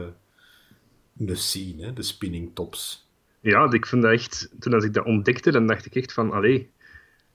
een 1.28 1.36
scene, 1.36 1.84
hè? 1.84 1.92
de 1.92 2.02
spinning 2.02 2.50
tops. 2.54 3.08
Ja, 3.40 3.72
ik 3.72 3.86
vind 3.86 4.02
dat 4.02 4.12
echt... 4.12 4.50
Toen 4.58 4.74
als 4.74 4.84
ik 4.84 4.94
dat 4.94 5.04
ontdekte, 5.04 5.50
dan 5.50 5.66
dacht 5.66 5.86
ik 5.86 5.94
echt 5.94 6.12
van... 6.12 6.32
Allee, 6.32 6.70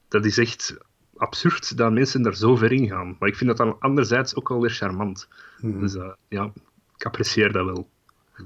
dat 0.07 0.25
is 0.25 0.37
echt 0.37 0.77
absurd 1.17 1.77
dat 1.77 1.91
mensen 1.91 2.21
daar 2.21 2.35
zo 2.35 2.55
ver 2.55 2.71
in 2.71 2.87
gaan. 2.87 3.15
Maar 3.19 3.29
ik 3.29 3.35
vind 3.35 3.49
dat 3.49 3.57
dan 3.57 3.79
anderzijds 3.79 4.35
ook 4.35 4.49
wel 4.49 4.61
weer 4.61 4.69
charmant. 4.69 5.27
Mhm. 5.61 5.79
Dus 5.79 5.95
eh, 5.95 6.11
ja, 6.27 6.53
ik 6.97 7.05
apprecieer 7.05 7.51
dat 7.51 7.65
wel. 7.65 7.89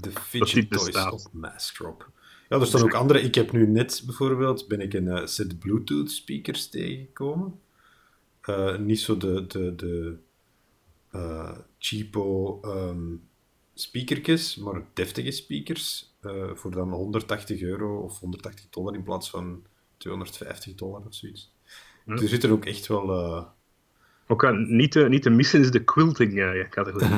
De 0.00 0.10
fidget 0.10 0.70
toys 0.70 0.84
bestaat. 0.84 1.12
op 1.12 1.32
Massdrop. 1.32 2.10
Ja, 2.48 2.60
er 2.60 2.66
staan 2.66 2.82
ook 2.82 2.94
andere. 2.94 3.20
Ik 3.20 3.34
heb 3.34 3.52
nu 3.52 3.66
net 3.66 4.02
bijvoorbeeld 4.06 4.68
ben 4.68 4.80
ik 4.80 4.94
een 4.94 5.08
eh, 5.08 5.26
set 5.26 5.58
Bluetooth 5.58 6.10
speakers 6.10 6.68
tegengekomen. 6.68 7.60
Eh, 8.40 8.76
niet 8.76 9.00
zo 9.00 9.16
de, 9.16 9.46
de, 9.46 9.74
de 9.76 10.16
cheapo 11.78 12.60
ehm 12.62 13.14
speakertjes, 13.74 14.56
maar 14.56 14.82
deftige 14.94 15.30
speakers. 15.30 16.14
eh, 16.20 16.50
voor 16.54 16.70
dan 16.70 16.90
180 16.92 17.60
euro 17.62 17.98
of 18.00 18.18
180 18.18 18.68
dollar 18.70 18.94
in 18.94 19.02
plaats 19.02 19.30
van 19.30 19.62
250 19.96 20.74
dollar 20.74 21.00
of 21.06 21.14
zoiets. 21.14 21.52
Ja. 22.06 22.12
Dus 22.12 22.22
er 22.22 22.28
zitten 22.28 22.50
ook 22.50 22.64
echt 22.64 22.86
wel 22.86 23.10
eh, 23.10 23.44
Ook 24.26 24.42
eh, 24.42 24.50
niet, 24.66 24.92
te, 24.92 25.08
niet 25.08 25.22
te 25.22 25.30
missen 25.30 25.60
is 25.60 25.70
de 25.70 25.84
quilting-categorie. 25.84 27.08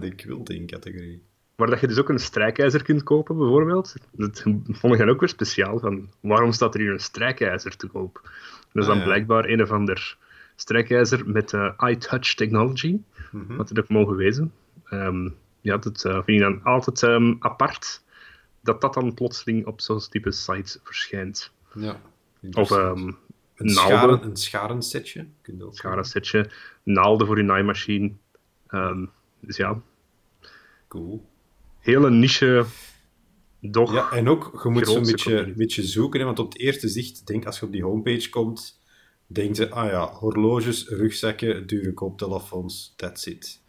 de 0.08 0.14
quilting 0.14 0.70
categorie. 0.70 1.22
waar 1.56 1.70
dat 1.70 1.80
je 1.80 1.86
dus 1.86 1.98
ook 1.98 2.08
een 2.08 2.18
strijkijzer 2.18 2.82
kunt 2.82 3.02
kopen, 3.02 3.36
bijvoorbeeld. 3.36 3.94
Dat 4.12 4.40
vond 4.66 4.92
ik 4.92 4.98
dan 4.98 5.08
ook 5.08 5.20
weer 5.20 5.28
speciaal. 5.28 5.78
Van, 5.78 6.08
waarom 6.20 6.52
staat 6.52 6.74
er 6.74 6.80
hier 6.80 6.92
een 6.92 7.00
strijkijzer 7.00 7.76
te 7.76 7.86
koop? 7.86 8.20
Dat 8.72 8.82
is 8.82 8.86
dan 8.86 8.90
Ah, 8.92 8.98
ja. 8.98 9.04
blijkbaar 9.04 9.44
een 9.44 9.62
of 9.62 9.70
ander 9.70 10.16
strijkijzer 10.56 11.30
met 11.30 11.52
eh 11.52 11.72
iTouch 11.78 12.34
technology. 12.34 12.96
Mhm. 13.32 13.56
wat 13.56 13.68
het 13.68 13.78
ook 13.78 13.88
mogen 13.88 14.16
wezen. 14.16 14.52
Ehm, 14.84 15.28
ja, 15.68 15.76
dat 15.76 16.04
eh, 16.04 16.12
vind 16.12 16.28
ik 16.28 16.40
dan 16.40 16.62
altijd 16.62 17.02
ehm, 17.02 17.34
apart 17.38 18.02
dat 18.60 18.80
dat 18.80 18.94
dan 18.94 19.14
plotseling 19.14 19.66
op 19.66 19.80
zo'n 19.80 20.00
type 20.10 20.32
sites 20.32 20.78
verschijnt. 20.82 21.52
Ja. 21.74 22.00
Of 22.52 22.70
ehm, 22.70 23.12
een, 23.56 23.68
scharen, 23.70 24.22
een 24.24 24.36
scharensetje. 24.36 25.26
Ook 25.60 25.74
scharensetje, 25.76 26.50
naalden 26.82 27.26
voor 27.26 27.36
je 27.36 27.42
naaimachine. 27.42 28.12
Ehm, 28.68 29.04
dus 29.40 29.56
ja, 29.56 29.80
Cool. 30.88 31.26
hele 31.78 32.10
niche, 32.10 32.64
doch 33.60 33.92
Ja, 33.92 34.10
en 34.10 34.28
ook, 34.28 34.60
je 34.62 34.68
moet 34.68 34.86
zo'n 34.86 35.02
beetje, 35.02 35.30
community. 35.30 35.58
beetje 35.58 35.82
zoeken, 35.82 36.20
hè, 36.20 36.26
want 36.26 36.38
op 36.38 36.52
het 36.52 36.58
eerste 36.60 36.88
zicht, 36.88 37.26
denk 37.26 37.46
als 37.46 37.58
je 37.58 37.66
op 37.66 37.72
die 37.72 37.84
homepage 37.84 38.28
komt, 38.30 38.80
denk 39.26 39.56
je, 39.56 39.70
ah 39.70 39.90
ja, 39.90 40.12
horloges, 40.12 40.88
rugzakken, 40.88 41.66
dure 41.66 41.92
kooptelefoons, 41.94 42.92
that's 42.96 43.26
it. 43.26 43.60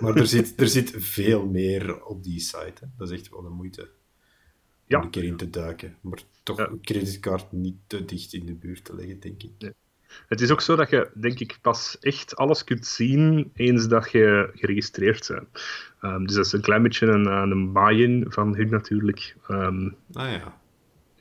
Maar 0.00 0.16
er 0.16 0.26
zit, 0.26 0.60
er 0.60 0.68
zit 0.68 0.92
veel 0.96 1.46
meer 1.46 2.04
op 2.04 2.22
die 2.22 2.40
site. 2.40 2.72
Hè. 2.80 2.86
Dat 2.96 3.10
is 3.10 3.18
echt 3.18 3.28
wel 3.30 3.42
de 3.42 3.48
moeite 3.48 3.90
Ja. 4.86 4.98
om 4.98 5.04
een 5.04 5.10
keer 5.10 5.24
in 5.24 5.36
te 5.36 5.50
duiken. 5.50 5.96
Maar 6.00 6.18
toch 6.42 6.58
een 6.58 6.80
creditcard 6.80 7.52
niet 7.52 7.76
te 7.86 8.04
dicht 8.04 8.32
in 8.32 8.46
de 8.46 8.54
buurt 8.54 8.84
te 8.84 8.94
leggen, 8.94 9.20
denk 9.20 9.42
ik. 9.42 9.72
Het 10.28 10.40
is 10.40 10.50
ook 10.50 10.60
zo 10.60 10.76
dat 10.76 10.90
je, 10.90 11.10
denk 11.14 11.38
ik, 11.40 11.58
pas 11.62 11.96
echt 12.00 12.36
alles 12.36 12.64
kunt 12.64 12.86
zien 12.86 13.50
eens 13.54 13.88
dat 13.88 14.10
je 14.10 14.50
geregistreerd 14.54 15.28
bent. 15.28 15.48
Ehm, 16.00 16.24
dus 16.24 16.34
dat 16.34 16.46
is 16.46 16.52
een 16.52 16.60
klein 16.60 16.82
beetje 16.82 17.06
een, 17.06 17.26
een 17.26 17.72
buy-in 17.72 18.24
van 18.28 18.56
hun 18.56 18.68
natuurlijk. 18.68 19.36
Um, 19.50 19.96
ah 20.12 20.30
ja. 20.30 20.60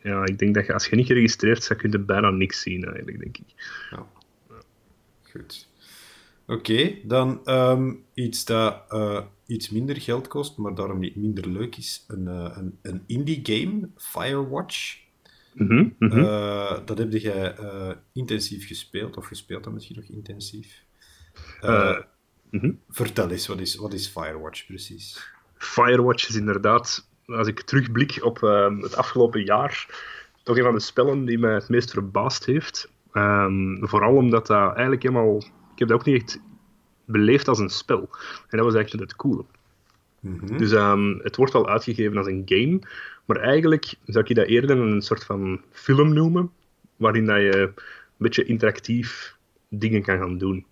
Ja, 0.02 0.26
ik 0.26 0.40
denk 0.40 0.54
dat 0.56 0.66
je, 0.66 0.74
als 0.74 0.88
je 0.88 0.96
niet 0.96 1.08
geregistreerd 1.08 1.68
bent, 1.68 1.82
kun 1.82 1.92
je 1.92 2.00
bijna 2.00 2.30
niks 2.30 2.62
zien 2.62 2.84
eigenlijk, 2.86 3.20
denk 3.20 3.38
ik. 3.38 3.54
Ja. 3.92 4.08
Goed. 5.32 5.68
Oké, 6.48 6.96
dan 7.04 7.42
um, 7.46 8.04
iets 8.14 8.46
dat 8.46 8.84
uh, 8.90 9.22
iets 9.46 9.70
minder 9.70 10.02
geld 10.02 10.28
kost, 10.28 10.58
maar 10.58 10.76
daarom 10.76 11.00
niet 11.00 11.16
minder 11.16 11.48
leuk 11.48 11.76
is. 11.76 12.06
Een, 12.08 12.26
uh, 12.26 12.52
een, 12.56 12.78
een 12.82 13.04
indie 13.06 13.40
game, 13.44 13.90
Firewatch. 13.98 15.04
Mm 15.54 15.68
-hmm, 15.68 15.96
mm 16.00 16.10
-hmm. 16.10 16.20
Uh, 16.20 16.78
dat 16.86 16.98
heb 16.98 17.12
jij 17.12 17.56
intensief 18.14 18.68
gespeeld, 18.68 19.18
of 19.18 19.26
gespeeld 19.26 19.64
dan 19.64 19.74
misschien 19.74 19.96
nog 19.96 20.06
intensief. 20.06 20.84
-hmm. 22.60 22.80
Vertel 22.90 23.30
eens, 23.30 23.48
wat 23.48 23.60
is, 23.60 23.76
wat 23.76 23.94
is 23.94 24.08
Firewatch 24.08 24.66
precies? 24.66 25.34
Firewatch 25.58 26.30
is 26.30 26.36
inderdaad, 26.36 27.08
als 27.26 27.48
ik 27.48 27.62
terugblik 27.62 28.20
op 28.24 28.44
ehm, 28.44 28.78
het 28.80 28.96
afgelopen 28.96 29.44
jaar, 29.44 29.88
toch 30.44 30.58
een 30.58 30.64
van 30.64 30.74
de 30.74 30.80
spellen 30.80 31.26
die 31.26 31.38
mij 31.38 31.54
het 31.54 31.70
meest 31.70 31.92
verbaasd 31.92 32.46
heeft. 32.46 32.92
Um, 33.14 33.88
vooral 33.88 34.16
omdat 34.16 34.48
dat 34.48 34.74
eigenlijk 34.74 35.04
helemaal 35.04 35.44
ik 35.76 35.80
heb 35.80 35.88
dat 35.88 36.00
ook 36.00 36.06
niet 36.06 36.22
echt 36.22 36.40
beleefd 37.06 37.48
als 37.48 37.60
een 37.60 37.70
spel. 37.70 38.10
En 38.48 38.58
dat 38.58 38.66
was 38.66 38.76
eigenlijk 38.76 39.10
het 39.10 39.16
coole. 39.16 39.46
Mm 40.20 40.40
-hmm. 40.40 40.58
Dus 40.58 40.72
um, 40.72 41.20
het 41.24 41.36
wordt 41.36 41.56
al 41.56 41.70
uitgegeven 41.70 42.18
als 42.18 42.28
een 42.28 42.42
game, 42.46 42.80
maar 43.26 43.38
eigenlijk 43.38 43.94
zou 44.06 44.26
ik 44.28 44.36
dat 44.36 44.48
eerder 44.48 44.78
een 44.78 45.02
soort 45.02 45.24
van 45.24 45.62
film 45.72 46.14
noemen, 46.14 46.52
waarin 46.96 47.26
dat 47.26 47.38
je 47.38 47.58
een 47.58 47.74
beetje 48.18 48.44
interactief 48.44 49.36
dingen 49.70 50.02
kan 50.02 50.18
gaan 50.18 50.38
doen. 50.38 50.66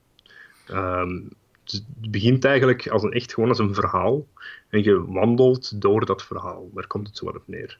Um, 0.71 1.29
dus 1.63 1.73
het 1.73 2.11
begint 2.11 2.45
eigenlijk 2.45 2.87
als 2.87 3.03
een, 3.03 3.11
echt 3.11 3.33
gewoon 3.33 3.49
als 3.49 3.59
een 3.59 3.73
verhaal 3.73 4.27
en 4.69 4.83
je 4.83 5.05
wandelt 5.05 5.81
door 5.81 6.05
dat 6.05 6.23
verhaal. 6.23 6.69
Daar 6.73 6.87
komt 6.87 7.07
het 7.07 7.17
zo 7.17 7.25
wat 7.25 7.35
op 7.35 7.43
neer. 7.45 7.79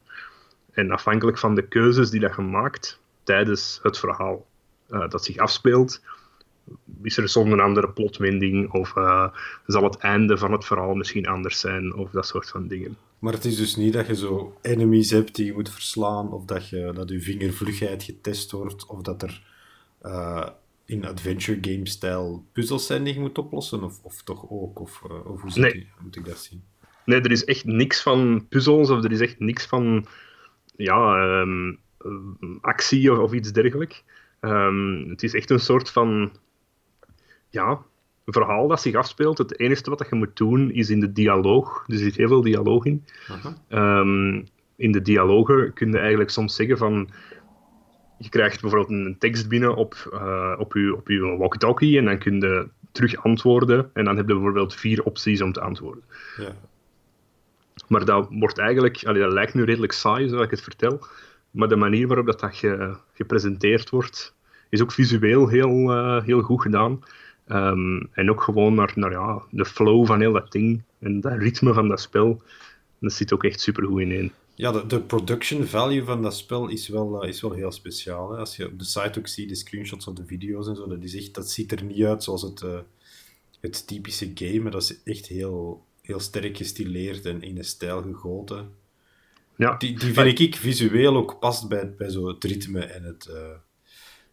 En 0.72 0.92
afhankelijk 0.92 1.38
van 1.38 1.56
de 1.56 1.68
keuzes 1.68 2.10
die 2.10 2.20
dat 2.20 2.36
je 2.36 2.42
maakt 2.42 3.02
tijdens 3.24 3.80
het 3.84 4.00
verhaal 4.00 4.48
uh, 4.90 5.10
dat 5.10 5.24
zich 5.24 5.38
afspeelt, 5.38 6.02
is 7.04 7.18
er 7.18 7.30
soms 7.30 7.52
een 7.52 7.60
andere 7.60 7.90
plotwending 7.90 8.72
of 8.72 8.96
uh, 8.96 9.28
zal 9.66 9.84
het 9.84 9.98
einde 9.98 10.38
van 10.38 10.52
het 10.52 10.66
verhaal 10.66 10.94
misschien 10.94 11.28
anders 11.28 11.60
zijn 11.60 11.96
of 11.96 12.12
dat 12.12 12.28
soort 12.28 12.50
van 12.50 12.68
dingen. 12.68 12.98
Maar 13.20 13.34
het 13.34 13.46
is 13.46 13.56
dus 13.56 13.76
niet 13.76 13.94
dat 13.94 14.08
je 14.08 14.16
zo 14.16 14.58
enemies 14.62 15.12
hebt 15.12 15.36
die 15.36 15.46
je 15.46 15.54
moet 15.54 15.70
verslaan 15.70 16.32
of 16.32 16.46
dat, 16.46 16.70
je, 16.70 16.92
dat 16.94 17.10
je 17.10 17.22
vingervlugheid 17.22 18.04
getest 18.04 18.52
wordt 18.52 18.86
of 18.86 19.02
dat 19.02 19.22
er 19.22 19.42
uh, 20.06 20.48
in 20.86 21.06
adventure 21.06 21.58
game 21.62 21.88
stijl 21.88 22.46
puzzels 22.52 22.86
zijn 22.86 23.04
die 23.04 23.14
je 23.14 23.20
moet 23.20 23.38
oplossen 23.38 23.84
of, 23.84 24.00
of 24.02 24.22
toch 24.22 24.46
ook? 24.50 24.80
Of, 24.80 25.02
uh, 25.08 25.32
of 25.32 25.42
hoe 25.42 25.52
zit 25.52 25.64
nee. 25.64 25.72
die, 25.72 25.88
moet 26.00 26.16
ik 26.16 26.26
dat 26.26 26.38
zien? 26.38 26.64
Nee, 27.06 27.22
er 27.22 27.32
is 27.32 27.46
echt 27.46 27.66
niks 27.66 28.02
van 28.02 28.46
puzzels 28.50 28.90
of 28.90 29.04
er 29.04 29.12
is 29.12 29.20
echt 29.20 29.40
niks 29.40 29.66
van 29.66 30.06
ja, 30.76 31.24
um, 31.42 31.80
actie 32.62 33.12
of, 33.12 33.18
of 33.18 33.34
iets 33.34 33.52
dergelijks. 33.52 34.04
Um, 34.42 35.10
het 35.10 35.24
is 35.24 35.34
echt 35.34 35.50
een 35.50 35.60
soort 35.60 35.90
van 35.90 36.32
ja, 37.54 37.70
een 38.26 38.34
verhaal 38.34 38.68
dat 38.68 38.82
zich 38.82 38.96
afspeelt. 38.96 39.38
Het 39.38 39.60
enige 39.60 39.90
wat 39.90 40.08
je 40.10 40.16
moet 40.16 40.38
doen 40.38 40.72
is 40.72 40.90
in 40.90 41.00
de 41.00 41.12
dialoog. 41.12 41.84
Er 41.88 41.98
zit 41.98 42.16
heel 42.16 42.28
veel 42.28 42.42
dialoog 42.42 42.86
in. 42.86 43.06
Uh-huh. 43.30 44.00
Um, 44.00 44.46
in 44.76 44.92
de 44.92 45.02
dialogen 45.02 45.74
kun 45.74 45.92
je 45.92 45.98
eigenlijk 45.98 46.30
soms 46.30 46.56
zeggen 46.56 46.78
van. 46.78 47.10
Je 48.18 48.30
krijgt 48.30 48.62
bijvoorbeeld 48.62 48.92
een 48.92 49.16
tekst 49.20 49.50
binnen 49.50 49.76
op, 49.76 50.10
uh, 50.14 50.56
op, 50.58 50.74
je, 50.74 50.96
op 50.96 51.08
je 51.08 51.20
walkie-talkie 51.38 51.98
en 51.98 52.06
dan 52.06 52.18
kun 52.18 52.40
je 52.40 52.68
terug 52.92 53.24
antwoorden. 53.24 53.90
En 53.94 54.06
dan 54.06 54.18
heb 54.18 54.28
je 54.28 54.34
bijvoorbeeld 54.34 54.76
vier 54.76 55.04
opties 55.04 55.42
om 55.42 55.52
te 55.52 55.62
antwoorden. 55.62 56.04
Ja. 56.38 56.56
Maar 57.88 58.06
dat 58.06 58.28
wordt 58.30 58.58
eigenlijk, 58.58 59.04
allee, 59.06 59.22
dat 59.22 59.32
lijkt 59.32 59.54
nu 59.54 59.64
redelijk 59.64 59.92
saai 59.92 60.28
zoals 60.28 60.46
ik 60.46 60.52
het 60.52 60.62
vertel. 60.62 61.08
Maar 61.52 61.68
de 61.68 61.76
manier 61.76 62.08
waarop 62.08 62.26
dat, 62.26 62.40
dat 62.40 62.56
ge, 62.56 62.96
gepresenteerd 63.14 63.90
wordt, 63.90 64.36
is 64.70 64.82
ook 64.82 64.92
visueel 64.92 65.48
heel, 65.48 65.98
uh, 65.98 66.24
heel 66.24 66.42
goed 66.42 66.62
gedaan. 66.62 67.00
Um, 67.48 68.10
en 68.12 68.30
ook 68.30 68.42
gewoon 68.42 68.76
naar, 68.76 68.92
naar 68.96 69.12
ja, 69.12 69.44
de 69.50 69.66
flow 69.66 70.06
van 70.06 70.20
heel 70.20 70.34
dat 70.34 70.52
ding 70.52 70.82
en 71.00 71.22
dat 71.22 71.38
ritme 71.38 71.74
van 71.74 71.88
dat 71.88 72.02
spel. 72.02 72.42
Dat 73.00 73.14
zit 73.14 73.34
ook 73.34 73.44
echt 73.44 73.62
super 73.62 73.86
goed 73.86 74.02
ineen. 74.02 74.32
Ja, 74.56 74.72
de, 74.72 74.86
de, 74.86 75.02
production 75.02 75.66
value 75.66 76.04
van 76.04 76.22
dat 76.22 76.36
spel 76.36 76.68
is 76.68 76.88
wel, 76.88 77.24
uh, 77.24 77.30
is 77.30 77.42
wel 77.42 77.52
heel 77.52 77.72
speciaal. 77.72 78.32
Hè? 78.32 78.38
Als 78.38 78.56
je 78.56 78.68
op 78.68 78.80
de 78.80 78.86
site 78.86 79.20
ook 79.20 79.28
ziet, 79.28 79.50
de 79.50 79.56
screenshots 79.56 80.08
of 80.08 80.14
de 80.14 80.26
video's 80.26 80.68
en 80.68 80.76
zo, 80.76 80.88
dat, 80.88 81.04
is 81.04 81.16
echt, 81.16 81.34
dat 81.34 81.50
ziet 81.50 81.72
er 81.72 81.84
niet 81.84 82.04
uit 82.04 82.24
zoals 82.24 82.42
het, 82.42 82.62
uh, 82.62 82.80
het 83.60 83.88
typische 83.88 84.32
game. 84.34 84.60
Maar 84.60 84.72
dat 84.72 84.82
is 84.82 85.04
echt 85.04 85.28
heel, 85.28 85.86
heel 86.02 86.20
sterk 86.20 86.58
gestileerd 86.58 87.26
en 87.26 87.42
in 87.42 87.58
een 87.58 87.66
stijl 87.66 88.02
gegoten. 88.02 88.70
Ja. 89.56 89.78
Die, 89.78 90.00
die 90.00 90.14
vind 90.14 90.40
ik 90.40 90.56
visueel 90.56 91.16
ook 91.16 91.40
past 91.40 91.68
bij, 91.68 91.94
bij 91.94 92.10
zo 92.10 92.28
het 92.28 92.44
ritme 92.44 92.80
en 92.80 93.04
het, 93.04 93.28
uh, 93.30 93.36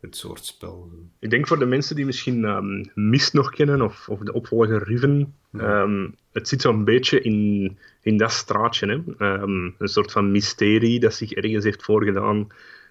het 0.01 0.17
soort 0.17 0.45
spel. 0.45 0.91
Ik 1.19 1.31
denk 1.31 1.47
voor 1.47 1.59
de 1.59 1.67
mensen 1.67 1.97
die 1.97 2.05
misschien 2.05 2.45
um, 2.45 2.91
Mist 2.95 3.33
nog 3.33 3.51
kennen 3.51 3.83
of, 3.83 4.09
of 4.09 4.21
de 4.21 4.33
opvolger 4.33 4.83
Riven, 4.83 5.35
ja. 5.51 5.83
um, 5.83 6.15
het 6.33 6.49
zit 6.49 6.61
zo'n 6.61 6.85
beetje 6.85 7.21
in, 7.21 7.79
in 8.03 8.17
dat 8.17 8.33
straatje. 8.33 8.87
Hè? 8.87 9.27
Um, 9.27 9.75
een 9.79 9.89
soort 9.89 10.13
van 10.13 10.31
mysterie 10.31 11.01
dat 11.01 11.15
zich 11.15 11.33
ergens 11.33 11.65
heeft 11.65 11.83
voorgedaan. 11.83 12.47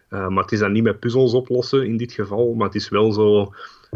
Uh, 0.09 0.27
maar 0.27 0.43
het 0.43 0.51
is 0.51 0.59
dan 0.59 0.71
niet 0.71 0.83
met 0.83 0.99
puzzels 0.99 1.33
oplossen 1.33 1.85
in 1.85 1.97
dit 1.97 2.11
geval, 2.11 2.53
maar 2.53 2.67
het 2.67 2.75
is 2.75 2.89
wel 2.89 3.11
zo. 3.11 3.53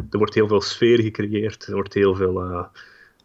Er 0.09 0.17
wordt 0.17 0.33
heel 0.33 0.47
veel 0.47 0.61
sfeer 0.61 1.01
gecreëerd, 1.01 1.67
er 1.67 1.73
wordt 1.73 1.93
heel 1.93 2.15
veel 2.15 2.43
uh, 2.43 2.63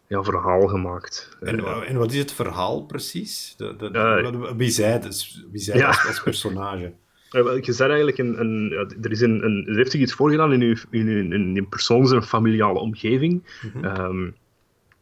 ja, 0.07 0.23
verhaal 0.23 0.67
gemaat. 0.67 1.29
En, 1.41 1.65
en, 1.87 1.97
wat 1.97 2.13
is 2.13 2.19
het 2.19 2.33
verhaal 2.33 2.83
precies? 2.83 3.55
De, 3.57 3.77
de, 3.77 4.55
wie 4.57 4.71
zij, 4.71 5.01
dus, 5.01 5.47
wie 5.51 5.61
zij 5.61 5.77
ja. 5.77 5.87
als, 5.87 6.07
als 6.07 6.23
personage? 6.23 6.93
Uh, 7.33 7.61
je 7.61 7.73
zei 7.73 7.89
eigenlijk, 7.89 8.19
een, 8.19 8.41
een, 8.41 8.69
ja, 8.69 8.87
er, 9.03 9.11
is 9.11 9.21
een, 9.21 9.45
een, 9.45 9.67
er 9.67 9.77
heeft 9.77 9.91
zich 9.91 10.01
iets 10.01 10.13
voorgedaan 10.13 10.53
in 10.53 10.61
uw, 10.61 10.75
in 10.91 11.33
in 11.33 11.57
uw 11.57 11.67
persoons- 11.69 12.13
en 12.13 12.23
familiale 12.23 12.79
omgeving. 12.79 13.43
Um, 13.83 14.35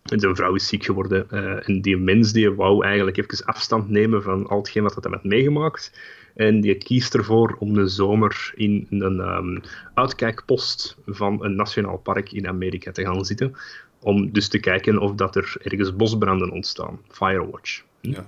en 0.02 0.20
zijn 0.20 0.36
vrouw 0.36 0.54
is 0.54 0.66
ziek 0.66 0.84
geworden. 0.84 1.26
Uh, 1.30 1.68
en 1.68 1.80
die 1.80 1.96
mens 1.96 2.32
die 2.32 2.50
wou 2.50 2.84
eigenlijk 2.84 3.16
even 3.16 3.44
afstand 3.44 3.88
nemen 3.88 4.22
van 4.22 4.46
al 4.46 4.58
hetgeen 4.58 4.82
wat 4.82 4.94
hij 4.94 5.12
had 5.12 5.24
meegemaakt. 5.24 6.00
En 6.34 6.60
die 6.60 6.74
kiest 6.74 7.14
ervoor 7.14 7.56
om 7.58 7.74
de 7.74 7.86
zomer 7.86 8.52
in 8.54 8.86
een 8.90 9.18
um, 9.18 9.60
uitkijkpost 9.94 10.96
van 11.06 11.44
een 11.44 11.56
nationaal 11.56 11.98
park 11.98 12.32
in 12.32 12.48
Amerika 12.48 12.92
te 12.92 13.02
gaan 13.02 13.24
zitten. 13.24 13.54
Om 14.00 14.32
dus 14.32 14.48
te 14.48 14.58
kijken 14.58 14.98
of 14.98 15.14
dat 15.14 15.36
er 15.36 15.56
ergens 15.62 15.96
bosbranden 15.96 16.50
ontstaan. 16.50 16.98
Firewatch. 17.08 17.82
Ja. 18.00 18.26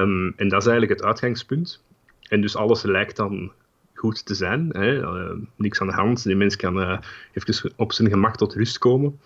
Um, 0.00 0.32
en 0.36 0.48
dat 0.48 0.60
is 0.60 0.66
eigenlijk 0.68 1.00
het 1.00 1.02
uitgangspunt. 1.02 1.82
En 2.28 2.40
dus 2.40 2.56
alles 2.56 2.82
lijkt 2.82 3.16
dan 3.16 3.52
goed 3.94 4.26
te 4.26 4.34
zijn. 4.34 4.68
Hè? 4.72 5.00
Uh, 5.00 5.30
niks 5.56 5.80
aan 5.80 5.86
de 5.86 5.92
hand. 5.92 6.24
Die 6.24 6.36
mens 6.36 6.56
kan 6.56 6.80
uh, 6.80 6.98
even 7.32 7.72
op 7.76 7.92
zijn 7.92 8.08
gemak 8.08 8.36
tot 8.36 8.54
rust 8.54 8.78
komen. 8.78 9.20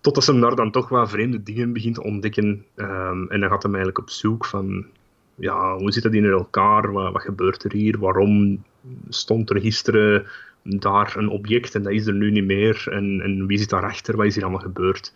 Totdat 0.00 0.24
ze 0.24 0.38
daar 0.38 0.54
dan 0.54 0.70
toch 0.70 0.88
wat 0.88 1.10
vreemde 1.10 1.42
dingen 1.42 1.72
begint 1.72 1.94
te 1.94 2.02
ontdekken. 2.02 2.64
Um, 2.76 3.30
en 3.30 3.40
dan 3.40 3.48
gaat 3.48 3.62
hij 3.62 3.72
eigenlijk 3.72 3.98
op 3.98 4.10
zoek 4.10 4.44
van... 4.44 4.86
Ja, 5.34 5.76
hoe 5.76 5.92
zit 5.92 6.02
dat 6.02 6.14
in 6.14 6.24
elkaar? 6.24 6.92
Wat, 6.92 7.12
wat 7.12 7.22
gebeurt 7.22 7.64
er 7.64 7.72
hier? 7.72 7.98
Waarom 7.98 8.64
stond 9.08 9.50
er 9.50 9.60
gisteren 9.60 10.26
daar 10.62 11.16
een 11.16 11.28
object 11.28 11.74
en 11.74 11.82
dat 11.82 11.92
is 11.92 12.06
er 12.06 12.14
nu 12.14 12.30
niet 12.30 12.44
meer? 12.44 12.86
En, 12.90 13.20
en 13.20 13.46
wie 13.46 13.58
zit 13.58 13.70
daarachter? 13.70 14.16
Wat 14.16 14.26
is 14.26 14.34
hier 14.34 14.44
allemaal 14.44 14.62
gebeurd? 14.62 15.12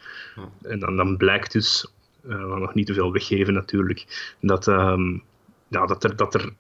En 0.62 0.78
dan, 0.78 0.96
dan 0.96 1.16
blijkt 1.16 1.52
dus... 1.52 1.92
Uh, 2.28 2.56
nog 2.56 2.74
niet 2.74 2.86
te 2.86 2.94
veel 2.94 3.12
weggeven 3.12 3.54
natuurlijk. 3.54 4.32
Dat, 4.40 4.66
um, 4.66 5.22
ja, 5.68 5.86
dat, 5.86 6.04
er, 6.04 6.16
dat 6.16 6.34
er 6.34 6.52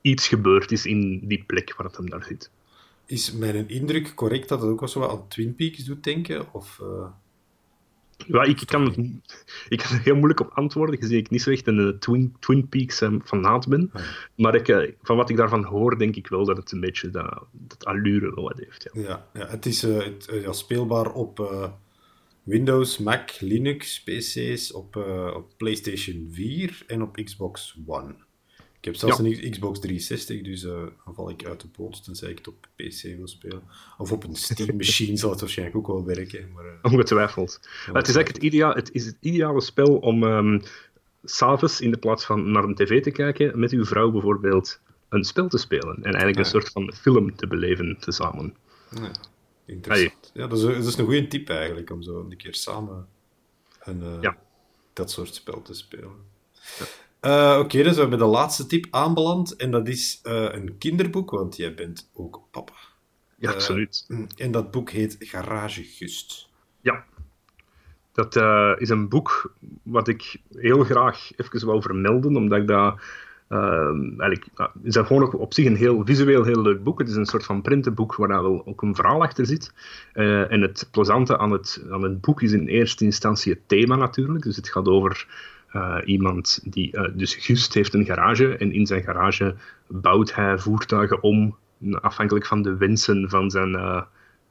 iets 0.00 0.28
gebeurd 0.28 0.72
is 0.72 0.86
in 0.86 1.20
die 1.26 1.44
plek 1.46 1.74
waar 1.76 1.86
het 1.86 1.96
hem 1.96 2.10
daar 2.10 2.24
zit. 2.24 2.50
Is 3.06 3.32
mijn 3.32 3.68
indruk 3.68 4.14
correct 4.14 4.48
dat 4.48 4.60
het 4.60 4.70
ook 4.70 4.80
wel 4.80 4.88
zo 4.88 5.08
aan 5.08 5.28
Twin 5.28 5.54
Peaks 5.54 5.84
doet 5.84 6.04
denken? 6.04 6.52
Of, 6.52 6.80
uh... 6.82 7.06
ja, 8.26 8.42
ik, 8.42 8.62
kan, 8.66 8.86
ik 9.68 9.78
kan 9.78 9.96
er 9.96 10.02
heel 10.02 10.14
moeilijk 10.14 10.40
op 10.40 10.50
antwoorden, 10.50 10.98
gezien 10.98 11.18
ik 11.18 11.30
niet 11.30 11.42
zo 11.42 11.50
echt 11.50 11.66
een 11.66 11.78
uh, 11.78 11.88
Twin, 11.88 12.36
Twin 12.38 12.68
Peaks 12.68 13.00
um, 13.00 13.22
fanaat 13.24 13.68
ben. 13.68 13.90
Ah. 13.92 14.02
Maar 14.34 14.54
ik, 14.54 14.94
van 15.02 15.16
wat 15.16 15.30
ik 15.30 15.36
daarvan 15.36 15.64
hoor, 15.64 15.98
denk 15.98 16.16
ik 16.16 16.26
wel 16.28 16.44
dat 16.44 16.56
het 16.56 16.72
een 16.72 16.80
beetje 16.80 17.10
dat, 17.10 17.44
dat 17.52 17.84
allure 17.84 18.34
wel 18.34 18.44
wat 18.44 18.58
heeft. 18.58 18.88
Ja, 18.92 19.00
ja, 19.02 19.26
ja 19.32 19.46
het 19.46 19.66
is 19.66 19.82
het, 19.82 20.28
ja, 20.42 20.52
speelbaar 20.52 21.12
op 21.12 21.38
Windows, 22.42 22.98
Mac, 22.98 23.40
Linux, 23.40 24.02
PC's, 24.02 24.72
op, 24.72 24.96
op 25.36 25.52
PlayStation 25.56 26.28
4 26.30 26.82
en 26.86 27.02
op 27.02 27.16
Xbox 27.24 27.78
One. 27.86 28.26
Ik 28.78 28.84
heb 28.84 28.96
zelfs 28.96 29.18
ja. 29.18 29.24
een 29.24 29.50
Xbox 29.50 29.78
360, 29.80 30.42
dus 30.42 30.62
uh, 30.62 30.72
dan 31.04 31.14
val 31.14 31.30
ik 31.30 31.44
uit 31.46 31.60
de 31.60 31.68
boot 31.76 32.04
tenzij 32.04 32.30
ik 32.30 32.38
het 32.38 32.48
op 32.48 32.68
PC 32.76 33.02
wil 33.02 33.28
spelen. 33.28 33.62
Of 33.98 34.12
op 34.12 34.24
een 34.24 34.36
Steam 34.36 34.76
Machine 34.76 35.16
zal 35.16 35.30
het 35.30 35.40
waarschijnlijk 35.40 35.78
ook 35.78 35.86
wel 35.86 36.04
werken. 36.04 36.52
Maar, 36.54 36.64
uh, 36.64 36.70
Ongetwijfeld. 36.82 37.58
Maar 37.62 37.96
het 37.96 38.08
is 38.08 38.14
eigenlijk 38.14 38.44
het, 38.44 38.54
idea 38.54 38.72
het, 38.72 38.92
is 38.92 39.06
het 39.06 39.16
ideale 39.20 39.60
spel 39.60 39.96
om 39.96 40.22
um, 40.22 40.62
s'avonds 41.24 41.80
in 41.80 41.90
de 41.90 41.96
plaats 41.98 42.24
van 42.24 42.50
naar 42.50 42.64
een 42.64 42.74
tv 42.74 43.02
te 43.02 43.10
kijken, 43.10 43.58
met 43.58 43.70
uw 43.72 43.84
vrouw 43.84 44.10
bijvoorbeeld 44.10 44.80
een 45.08 45.24
spel 45.24 45.48
te 45.48 45.58
spelen. 45.58 45.96
En 45.96 46.02
eigenlijk 46.14 46.28
Ah, 46.28 46.34
ja. 46.34 46.40
een 46.40 46.62
soort 46.62 46.72
van 46.72 46.92
film 46.94 47.36
te 47.36 47.46
beleven 47.46 47.96
tezamen. 48.00 48.56
Ja. 48.94 49.10
interessant. 49.66 50.30
Ja, 50.34 50.46
dat 50.46 50.58
is, 50.58 50.64
dat 50.64 50.86
is 50.86 50.96
een 50.96 51.04
goede 51.04 51.26
tip 51.26 51.48
eigenlijk, 51.48 51.90
om 51.90 52.02
zo 52.02 52.26
een 52.30 52.36
keer 52.36 52.54
samen 52.54 53.06
een, 53.80 54.00
uh, 54.02 54.18
Ja. 54.20 54.36
dat 54.92 55.10
soort 55.10 55.34
spel 55.34 55.62
te 55.62 55.74
spelen. 55.74 56.12
Eh, 57.20 57.58
Oké, 57.62 57.82
dus 57.82 57.94
we 57.94 58.00
hebben 58.00 58.18
de 58.18 58.24
laatste 58.24 58.66
tip 58.66 58.86
aanbeland. 58.90 59.56
En 59.56 59.70
dat 59.70 59.88
is 59.88 60.20
eh, 60.22 60.52
een 60.52 60.78
kinderboek, 60.78 61.30
want 61.30 61.56
jij 61.56 61.74
bent 61.74 62.10
ook 62.14 62.40
papa. 62.50 62.72
Ja, 63.36 63.48
Eh, 63.48 63.54
absoluut. 63.54 64.06
En 64.36 64.50
dat 64.50 64.70
boek 64.70 64.90
heet 64.90 65.16
Garage 65.18 65.82
Gust. 65.82 66.48
Ja. 66.80 67.04
Dat 68.12 68.36
is 68.80 68.88
een 68.88 69.08
boek 69.08 69.52
wat 69.82 70.08
ik 70.08 70.40
heel 70.54 70.84
graag 70.84 71.30
even 71.36 71.66
wou 71.66 71.82
vermelden, 71.82 72.36
omdat 72.36 72.58
ik 72.58 72.66
dat... 72.66 73.00
eigenlijk, 73.48 74.46
ja, 74.56 74.72
is 74.82 74.94
dat 74.94 75.06
gewoon 75.06 75.22
ook 75.22 75.38
op 75.38 75.54
zich 75.54 75.66
een 75.66 75.76
heel 75.76 76.04
visueel 76.04 76.44
heel 76.44 76.62
leuk 76.62 76.82
boek. 76.84 76.98
Het 76.98 77.08
is 77.08 77.14
een 77.14 77.26
soort 77.26 77.44
van 77.44 77.62
printenboek 77.62 78.14
waar 78.14 78.28
daar 78.28 78.42
wel 78.42 78.66
ook 78.66 78.82
een 78.82 78.94
verhaal 78.94 79.22
achter 79.22 79.46
zit. 79.46 79.72
En 80.12 80.60
het 80.60 80.88
plezante 80.90 81.38
aan 81.38 81.50
het, 81.50 81.84
aan 81.90 82.02
het 82.02 82.20
boek 82.20 82.42
is 82.42 82.52
in 82.52 82.66
eerste 82.66 83.04
instantie 83.04 83.52
het 83.52 83.68
thema 83.68 83.96
natuurlijk. 83.96 84.44
Dus 84.44 84.56
het 84.56 84.68
gaat 84.68 84.88
over 84.88 85.26
iemand 86.04 86.60
die... 86.64 86.92
eh, 86.92 87.10
dus 87.14 87.34
Gust 87.34 87.74
heeft 87.74 87.94
een 87.94 88.04
garage 88.04 88.56
en 88.56 88.72
in 88.72 88.86
zijn 88.86 89.02
garage 89.02 89.54
bouwt 89.86 90.34
hij 90.34 90.58
voertuigen 90.58 91.22
om, 91.22 91.56
afhankelijk 92.00 92.46
van 92.46 92.62
de 92.62 92.76
wensen 92.76 93.30
van 93.30 93.50
zijn... 93.50 93.74
eh, 93.74 94.02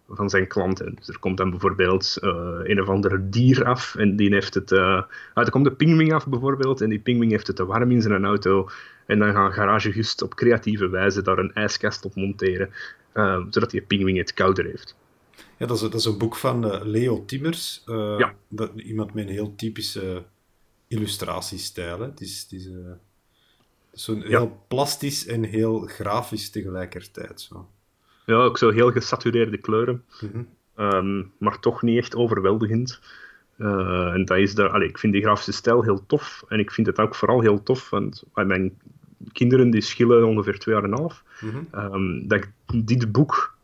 van 0.10 0.30
zijn 0.30 0.48
klanten. 0.48 0.96
Dus 0.96 1.08
er 1.08 1.20
komt 1.20 1.38
dan 1.38 1.50
bijvoorbeeld 1.50 2.18
eh, 2.22 2.60
een 2.64 2.82
of 2.82 2.88
ander 2.90 3.30
dier 3.32 3.66
af 3.66 3.96
en 3.96 4.16
die 4.16 4.34
heeft 4.34 4.54
het... 4.54 4.72
eh, 4.72 5.02
ah, 5.34 5.46
er 5.46 5.52
komt 5.52 5.66
de 5.66 5.72
pingwing 5.72 6.14
af 6.14 6.28
bijvoorbeeld 6.28 6.82
en 6.82 6.90
die 6.90 7.00
pingwing 7.00 7.32
heeft 7.32 7.48
het 7.48 7.56
te 7.56 7.66
warm 7.66 7.92
in 7.92 8.02
zijn 8.02 8.26
auto 8.26 8.70
en 9.06 9.20
dan 9.20 9.34
gaat 9.34 9.54
Garage 9.54 9.92
Gust 9.92 10.22
op 10.22 10.36
creatieve 10.36 10.90
wijze 10.90 11.22
daar 11.22 11.38
een 11.38 11.54
ijskast 11.54 12.06
op 12.06 12.16
monteren, 12.16 12.70
eh, 13.12 13.42
zodat 13.50 13.70
die 13.70 13.82
pingwing 13.82 14.18
het 14.18 14.34
kouder 14.34 14.66
heeft. 14.66 14.96
Ja, 15.58 15.66
dat 15.66 15.76
is, 15.76 15.82
dat 15.82 15.94
is 15.94 16.06
een 16.06 16.18
boek 16.18 16.36
van 16.36 16.72
eh, 16.72 16.82
Leo 16.86 17.26
Timmers. 17.26 17.84
Eh, 17.86 18.16
Ja. 18.18 18.34
dat, 18.48 18.72
iemand 18.76 19.14
met 19.14 19.28
een 19.28 19.34
heel 19.34 19.56
typische 19.56 20.24
illustratiestijl. 20.88 22.00
Hè. 22.00 22.06
Het 22.06 22.22
is, 22.22 22.42
het 22.42 22.52
is, 22.60 22.68
eh, 22.68 22.74
is 23.94 24.04
zo'n 24.04 24.22
heel 24.22 24.64
plastisch 24.68 25.26
en 25.28 25.44
heel 25.44 25.80
grafisch 25.80 26.50
tegelijkertijd. 26.50 27.42
Zo. 27.42 27.68
Ja, 28.26 28.36
ook 28.36 28.58
zo 28.58 28.70
heel 28.72 28.92
gesatureerde 28.92 29.58
kleuren, 29.58 30.04
Mhm. 30.22 30.42
ehm, 30.76 31.24
maar 31.40 31.60
toch 31.60 31.82
niet 31.82 31.98
echt 31.98 32.16
overweldigend. 32.16 33.00
Eh, 33.58 34.14
en 34.14 34.26
dat 34.26 34.38
is 34.38 34.56
daar, 34.56 34.70
allee, 34.70 34.88
ik 34.88 34.98
vind 34.98 35.14
die 35.14 35.22
grafische 35.22 35.52
stijl 35.52 35.84
heel 35.84 36.06
tof. 36.06 36.44
En 36.48 36.60
ik 36.60 36.72
vind 36.72 36.88
het 36.88 37.00
ook 37.00 37.16
vooral 37.16 37.42
heel 37.42 37.64
tof, 37.64 37.90
want 37.90 38.24
eh, 38.34 38.46
mijn 38.46 38.78
kinderen 39.32 39.70
die 39.70 39.82
schillen 39.82 40.26
ongeveer 40.28 40.60
twee 40.60 40.76
jaar 40.76 40.84
en 40.84 40.92
een 40.92 40.98
half. 40.98 41.24
Mhm. 41.42 41.58
ehm, 41.72 42.28
dat 42.28 42.40
ik 42.40 42.50
dit 42.88 43.12
boek 43.12 43.56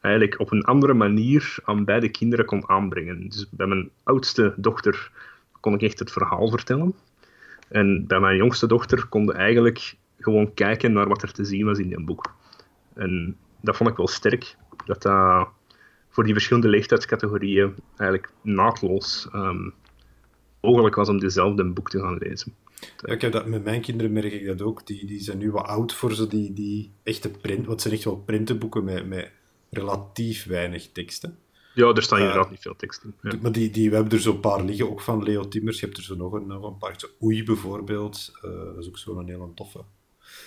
eigenlijk 0.00 0.38
op 0.40 0.52
een 0.52 0.64
andere 0.64 0.94
manier 0.94 1.56
aan 1.64 1.84
beide 1.84 2.08
kinderen 2.08 2.44
kon 2.44 2.68
aanbrengen. 2.68 3.28
Dus 3.28 3.46
bij 3.50 3.66
mijn 3.66 3.90
oudste 4.02 4.54
dochter 4.56 5.10
kon 5.60 5.74
ik 5.74 5.82
echt 5.82 5.98
het 5.98 6.12
verhaal 6.12 6.48
vertellen. 6.48 6.94
En 7.68 8.06
bij 8.06 8.20
mijn 8.20 8.36
jongste 8.36 8.66
dochter 8.66 9.06
konden 9.06 9.34
eigenlijk 9.34 9.94
gewoon 10.18 10.54
kijken 10.54 10.92
naar 10.92 11.08
wat 11.08 11.22
er 11.22 11.32
te 11.32 11.44
zien 11.44 11.64
was 11.64 11.78
in 11.78 11.90
dat 11.90 12.04
boek. 12.04 12.34
En 12.94 13.36
dat 13.60 13.76
vond 13.76 13.90
ik 13.90 13.96
wel 13.96 14.08
sterk. 14.08 14.56
Dat 14.86 15.02
dat 15.02 15.48
voor 16.08 16.24
die 16.24 16.32
verschillende 16.32 16.68
leeftijdscategorieën 16.68 17.74
eigenlijk 17.96 18.32
naadloos 18.42 19.28
ehm, 19.32 19.70
mogelijk 20.60 20.94
was 20.94 21.08
om 21.08 21.18
dezelfde 21.18 21.64
boek 21.64 21.90
te 21.90 22.00
gaan 22.00 22.18
lezen. 22.18 22.54
Ja, 22.80 23.12
ik 23.12 23.20
heb 23.20 23.32
dat, 23.32 23.46
met 23.46 23.64
mijn 23.64 23.80
kinderen 23.80 24.12
merk 24.12 24.32
ik 24.32 24.46
dat 24.46 24.62
ook. 24.62 24.86
Die, 24.86 25.06
die 25.06 25.20
zijn 25.20 25.38
nu 25.38 25.50
wat 25.50 25.66
oud 25.66 25.94
voor 25.94 26.14
zo 26.14 26.26
die, 26.26 26.52
die 26.52 26.92
echte 27.02 27.30
print. 27.30 27.58
Want 27.58 27.70
het 27.70 27.80
zijn 27.80 27.94
echt 27.94 28.04
wel 28.04 28.16
printenboeken 28.16 28.84
met, 28.84 29.06
met 29.06 29.30
relatief 29.70 30.46
weinig 30.46 30.92
teksten. 30.92 31.38
Ja, 31.74 31.92
er 31.92 32.02
staan 32.02 32.18
Eh, 32.18 32.24
inderdaad 32.24 32.50
niet 32.50 32.60
veel 32.60 32.76
tekst 32.76 33.04
in. 33.04 33.14
Ja. 33.22 33.38
Maar 33.42 33.52
die, 33.52 33.70
die, 33.70 33.88
we 33.88 33.94
hebben 33.94 34.12
er 34.12 34.20
zo'n 34.20 34.40
paar 34.40 34.64
liggen, 34.64 34.90
ook 34.90 35.00
van 35.00 35.22
Leo 35.22 35.48
Timmers. 35.48 35.80
Je 35.80 35.84
hebt 35.86 35.98
er 35.98 36.04
zo 36.04 36.16
nog 36.16 36.32
een, 36.32 36.46
nog 36.46 36.64
een 36.64 36.78
paar. 36.78 37.04
Oei 37.22 37.44
bijvoorbeeld. 37.44 38.30
Eh, 38.42 38.50
dat 38.50 38.78
is 38.78 38.88
ook 38.88 38.98
zo'n 38.98 39.28
hele 39.28 39.54
toffe. 39.54 39.80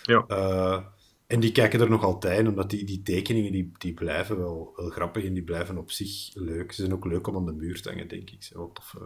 Ja. 0.03 0.25
Eh, 0.27 0.79
en 1.27 1.39
die 1.39 1.51
kijken 1.51 1.81
er 1.81 1.89
nog 1.89 2.03
altijd 2.03 2.39
in, 2.39 2.47
omdat 2.47 2.69
die, 2.69 2.85
die 2.85 3.01
tekeningen 3.03 3.51
die, 3.51 3.71
die 3.77 3.93
blijven 3.93 4.37
wel, 4.37 4.73
wel 4.75 4.89
grappig 4.89 5.25
en 5.25 5.33
die 5.33 5.43
blijven 5.43 5.77
op 5.77 5.91
zich 5.91 6.31
leuk. 6.33 6.71
Ze 6.71 6.81
zijn 6.81 6.93
ook 6.93 7.05
leuk 7.05 7.27
om 7.27 7.35
aan 7.35 7.45
de 7.45 7.51
muur 7.53 7.81
te 7.81 7.89
hangen, 7.89 8.07
denk 8.07 8.29
ik. 8.29 8.43
Ze 8.43 8.47
zijn 8.47 8.59
wel 8.59 8.71
toffe, 8.71 8.99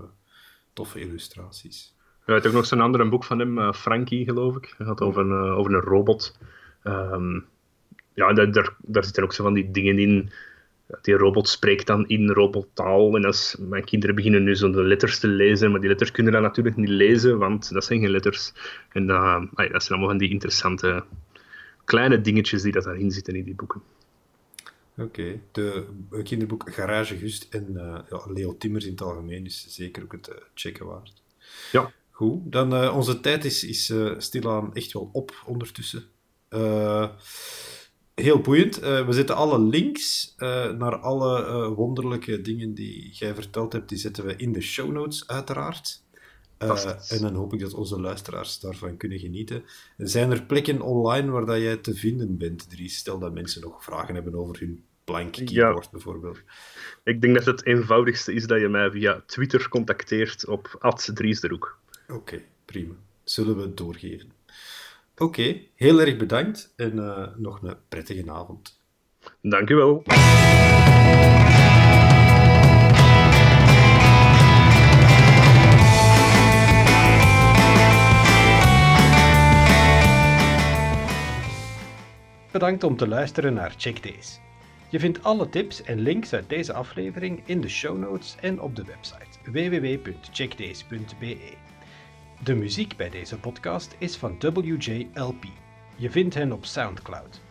toffe 0.74 1.00
illustraties. 1.00 1.96
Je 2.26 2.34
hebt 2.34 2.48
ook 2.48 2.54
nog 2.54 2.66
zo'n 2.66 2.82
ander 2.82 3.10
boek 3.10 3.24
van 3.24 3.40
hem, 3.40 3.74
Frankie, 3.74 4.24
geloof 4.26 4.56
ik. 4.56 4.74
Het 4.78 4.88
gaat 4.88 5.02
over 5.02 5.22
een, 5.22 5.52
over 5.52 5.74
een 5.74 5.82
robot. 5.82 6.38
Ehm, 6.84 7.40
ja, 8.14 8.34
daar, 8.34 8.52
daar, 8.52 8.76
daar 8.82 9.04
zitten 9.04 9.24
ook 9.24 9.34
zo 9.34 9.44
van 9.44 9.54
die 9.54 9.72
dingen 9.72 10.00
in. 10.00 10.32
Die 11.02 11.16
robot 11.16 11.50
spreekt 11.50 11.88
dan 11.88 12.08
in 12.08 12.30
robottaal. 12.30 13.16
En 13.16 13.26
als 13.26 13.56
mijn 13.60 13.84
kinderen 13.84 14.16
beginnen 14.16 14.44
nu 14.44 14.56
zo 14.56 14.72
de 14.72 14.84
letters 14.84 15.20
te 15.20 15.28
lezen, 15.28 15.72
maar 15.72 15.80
die 15.80 15.90
letters 15.90 16.12
kunnen 16.12 16.34
dan 16.34 16.42
natuurlijk 16.42 16.76
niet 16.76 16.90
lezen, 16.90 17.38
want 17.38 17.74
dat 17.74 17.86
zijn 17.86 18.00
geen 18.00 18.10
letters. 18.10 18.54
En 18.90 19.08
dat, 19.08 19.42
dat 19.56 19.84
zijn 19.84 19.90
allemaal 19.90 20.08
van 20.08 20.18
die 20.18 20.30
interessante 20.30 21.04
kleine 21.84 22.22
dingetjes 22.22 22.62
die 22.62 22.72
dat 22.72 22.84
daarin 22.84 23.12
zitten 23.12 23.36
in 23.36 23.44
die 23.44 23.56
boeken. 23.56 23.82
Oké, 24.98 25.40
de 25.52 25.86
eh, 26.12 26.24
kinderboek 26.24 26.74
Garage 26.74 27.18
Gust 27.18 27.48
en 27.50 27.78
eh, 27.78 28.00
ja, 28.10 28.22
Leo 28.34 28.58
Timmers 28.58 28.86
in 28.86 28.92
het 28.92 29.02
algemeen 29.02 29.46
is 29.46 29.66
zeker 29.70 30.04
ook 30.04 30.12
het 30.12 30.28
eh, 30.28 30.36
checken 30.54 30.86
waard. 30.86 31.22
Ja. 31.72 31.92
Goed, 32.12 32.52
dan 32.52 32.90
onze 32.90 33.20
tijd 33.20 33.46
is, 33.46 33.64
is 33.64 33.94
stilaan 34.18 34.74
echt 34.74 34.94
wel 34.94 35.10
op 35.14 35.44
ondertussen. 35.46 36.04
Eh, 36.50 37.10
heel 38.22 38.40
boeiend. 38.40 38.80
Eh, 38.80 39.06
we 39.06 39.14
zetten 39.14 39.36
alle 39.36 39.60
links 39.60 40.34
eh, 40.38 40.72
naar 40.72 40.98
alle 40.98 41.46
eh, 41.46 41.68
wonderlijke 41.76 42.42
dingen 42.42 42.74
die 42.74 43.10
jij 43.12 43.36
verteld 43.36 43.74
hebt, 43.74 43.90
die 43.90 43.98
zetten 43.98 44.26
we 44.26 44.36
in 44.36 44.52
de 44.52 44.62
show 44.62 44.92
notes 44.92 45.28
uiteraard. 45.28 46.06
En 47.10 47.22
dan 47.22 47.34
hoop 47.34 47.54
ik 47.54 47.60
dat 47.60 47.74
onze 47.74 48.00
luisteraars 48.00 48.60
daarvan 48.60 48.98
kunnen 48.98 49.20
genieten. 49.20 49.64
Zijn 49.98 50.32
er 50.32 50.44
plekken 50.44 50.82
online 50.82 51.32
waar 51.32 51.46
dat 51.46 51.58
jij 51.58 51.78
te 51.78 51.96
vinden 51.96 52.38
bent, 52.38 52.70
Dries? 52.70 52.98
Stel 52.98 53.20
dat 53.20 53.34
mensen 53.34 53.62
nog 53.62 53.84
vragen 53.84 54.16
hebben 54.16 54.36
over 54.36 54.60
hun 54.60 54.84
blank 55.04 55.36
Ja. 55.36 55.46
keyboard 55.46 55.92
bijvoorbeeld. 55.92 56.40
Ik 57.04 57.22
denk 57.22 57.36
dat 57.36 57.46
het 57.46 57.66
eenvoudigste 57.66 58.34
is 58.34 58.48
dat 58.48 58.60
je 58.60 58.68
mij 58.68 58.92
via 58.92 59.24
Twitter 59.26 59.70
contacteert 59.70 60.48
op 60.48 60.94
@driesderoek. 61.14 61.80
Oké, 62.08 62.42
prima. 62.66 62.94
Zullen 63.24 63.56
we 63.56 63.62
het 63.62 63.78
doorgeven. 63.78 64.32
Oké, 65.20 65.62
heel 65.76 66.02
erg 66.02 66.18
bedankt 66.18 66.74
en 66.76 67.00
eh, 67.00 67.28
nog 67.36 67.62
een 67.62 67.78
prettige 67.90 68.32
avond. 68.32 68.82
Dank 69.42 69.70
u 69.70 69.76
wel. 69.76 70.04
Bedankt 82.52 82.84
om 82.84 82.98
te 82.98 83.08
luisteren 83.08 83.54
naar 83.54 83.74
Check 83.78 84.04
Days. 84.04 84.40
Je 84.90 85.00
vindt 85.00 85.24
alle 85.24 85.50
tips 85.50 85.84
en 85.84 86.00
links 86.00 86.34
uit 86.34 86.50
deze 86.50 86.74
aflevering 86.74 87.42
in 87.46 87.62
de 87.62 87.70
show 87.70 87.98
notes 87.98 88.36
en 88.42 88.62
op 88.62 88.76
de 88.76 88.84
website 88.84 89.52
www.checkdays.be. 89.52 91.67
De 92.44 92.56
muziek 92.56 92.96
bij 92.96 93.10
deze 93.10 93.40
podcast 93.40 93.96
is 93.98 94.16
van 94.16 94.38
WJLP. 94.40 95.46
Je 95.96 96.10
vindt 96.12 96.36
hen 96.36 96.52
op 96.52 96.66
SoundCloud. 96.66 97.42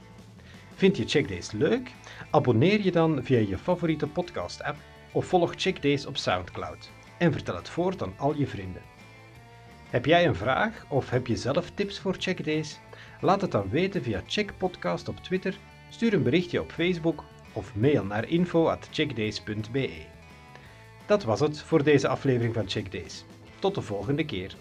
Vind 0.75 0.97
je 0.97 1.09
Check 1.09 1.29
Days 1.29 1.53
leuk? 1.53 1.91
Abonneer 2.31 2.81
je 2.81 2.93
dan 2.93 3.25
via 3.25 3.39
je 3.39 3.59
favoriete 3.59 4.07
podcast-app 4.07 4.77
of 5.13 5.27
volg 5.27 5.53
Check 5.57 5.83
Days 5.83 6.07
op 6.07 6.17
SoundCloud 6.17 6.91
en 7.19 7.33
vertel 7.33 7.57
het 7.57 7.69
voort 7.69 8.03
aan 8.03 8.15
al 8.19 8.35
je 8.35 8.47
vrienden. 8.47 8.83
Heb 9.91 10.05
jij 10.05 10.27
een 10.27 10.35
vraag 10.35 10.85
of 10.89 11.11
heb 11.11 11.27
je 11.27 11.37
zelf 11.37 11.71
tips 11.71 11.99
voor 11.99 12.17
Check 12.19 12.45
Days? 12.45 12.79
Laat 13.21 13.41
het 13.41 13.51
dan 13.51 13.71
weten 13.71 14.03
via 14.03 14.23
Check 14.27 14.53
Podcast 14.59 15.09
op 15.09 15.17
Twitter, 15.17 15.59
stuur 15.89 16.15
een 16.15 16.23
berichtje 16.23 16.61
op 16.61 16.73
Facebook 16.73 17.25
of 17.53 17.75
mail 17.75 18.05
naar 18.05 18.29
info@checkdays.be. 18.29 19.91
Dat 21.07 21.25
was 21.25 21.41
het 21.41 21.63
voor 21.63 21.83
deze 21.83 22.09
aflevering 22.09 22.55
van 22.55 22.69
Check 22.69 22.93
Days. 22.93 23.25
Tot 23.59 23.75
de 23.75 23.83
volgende 23.83 24.25
keer. 24.25 24.57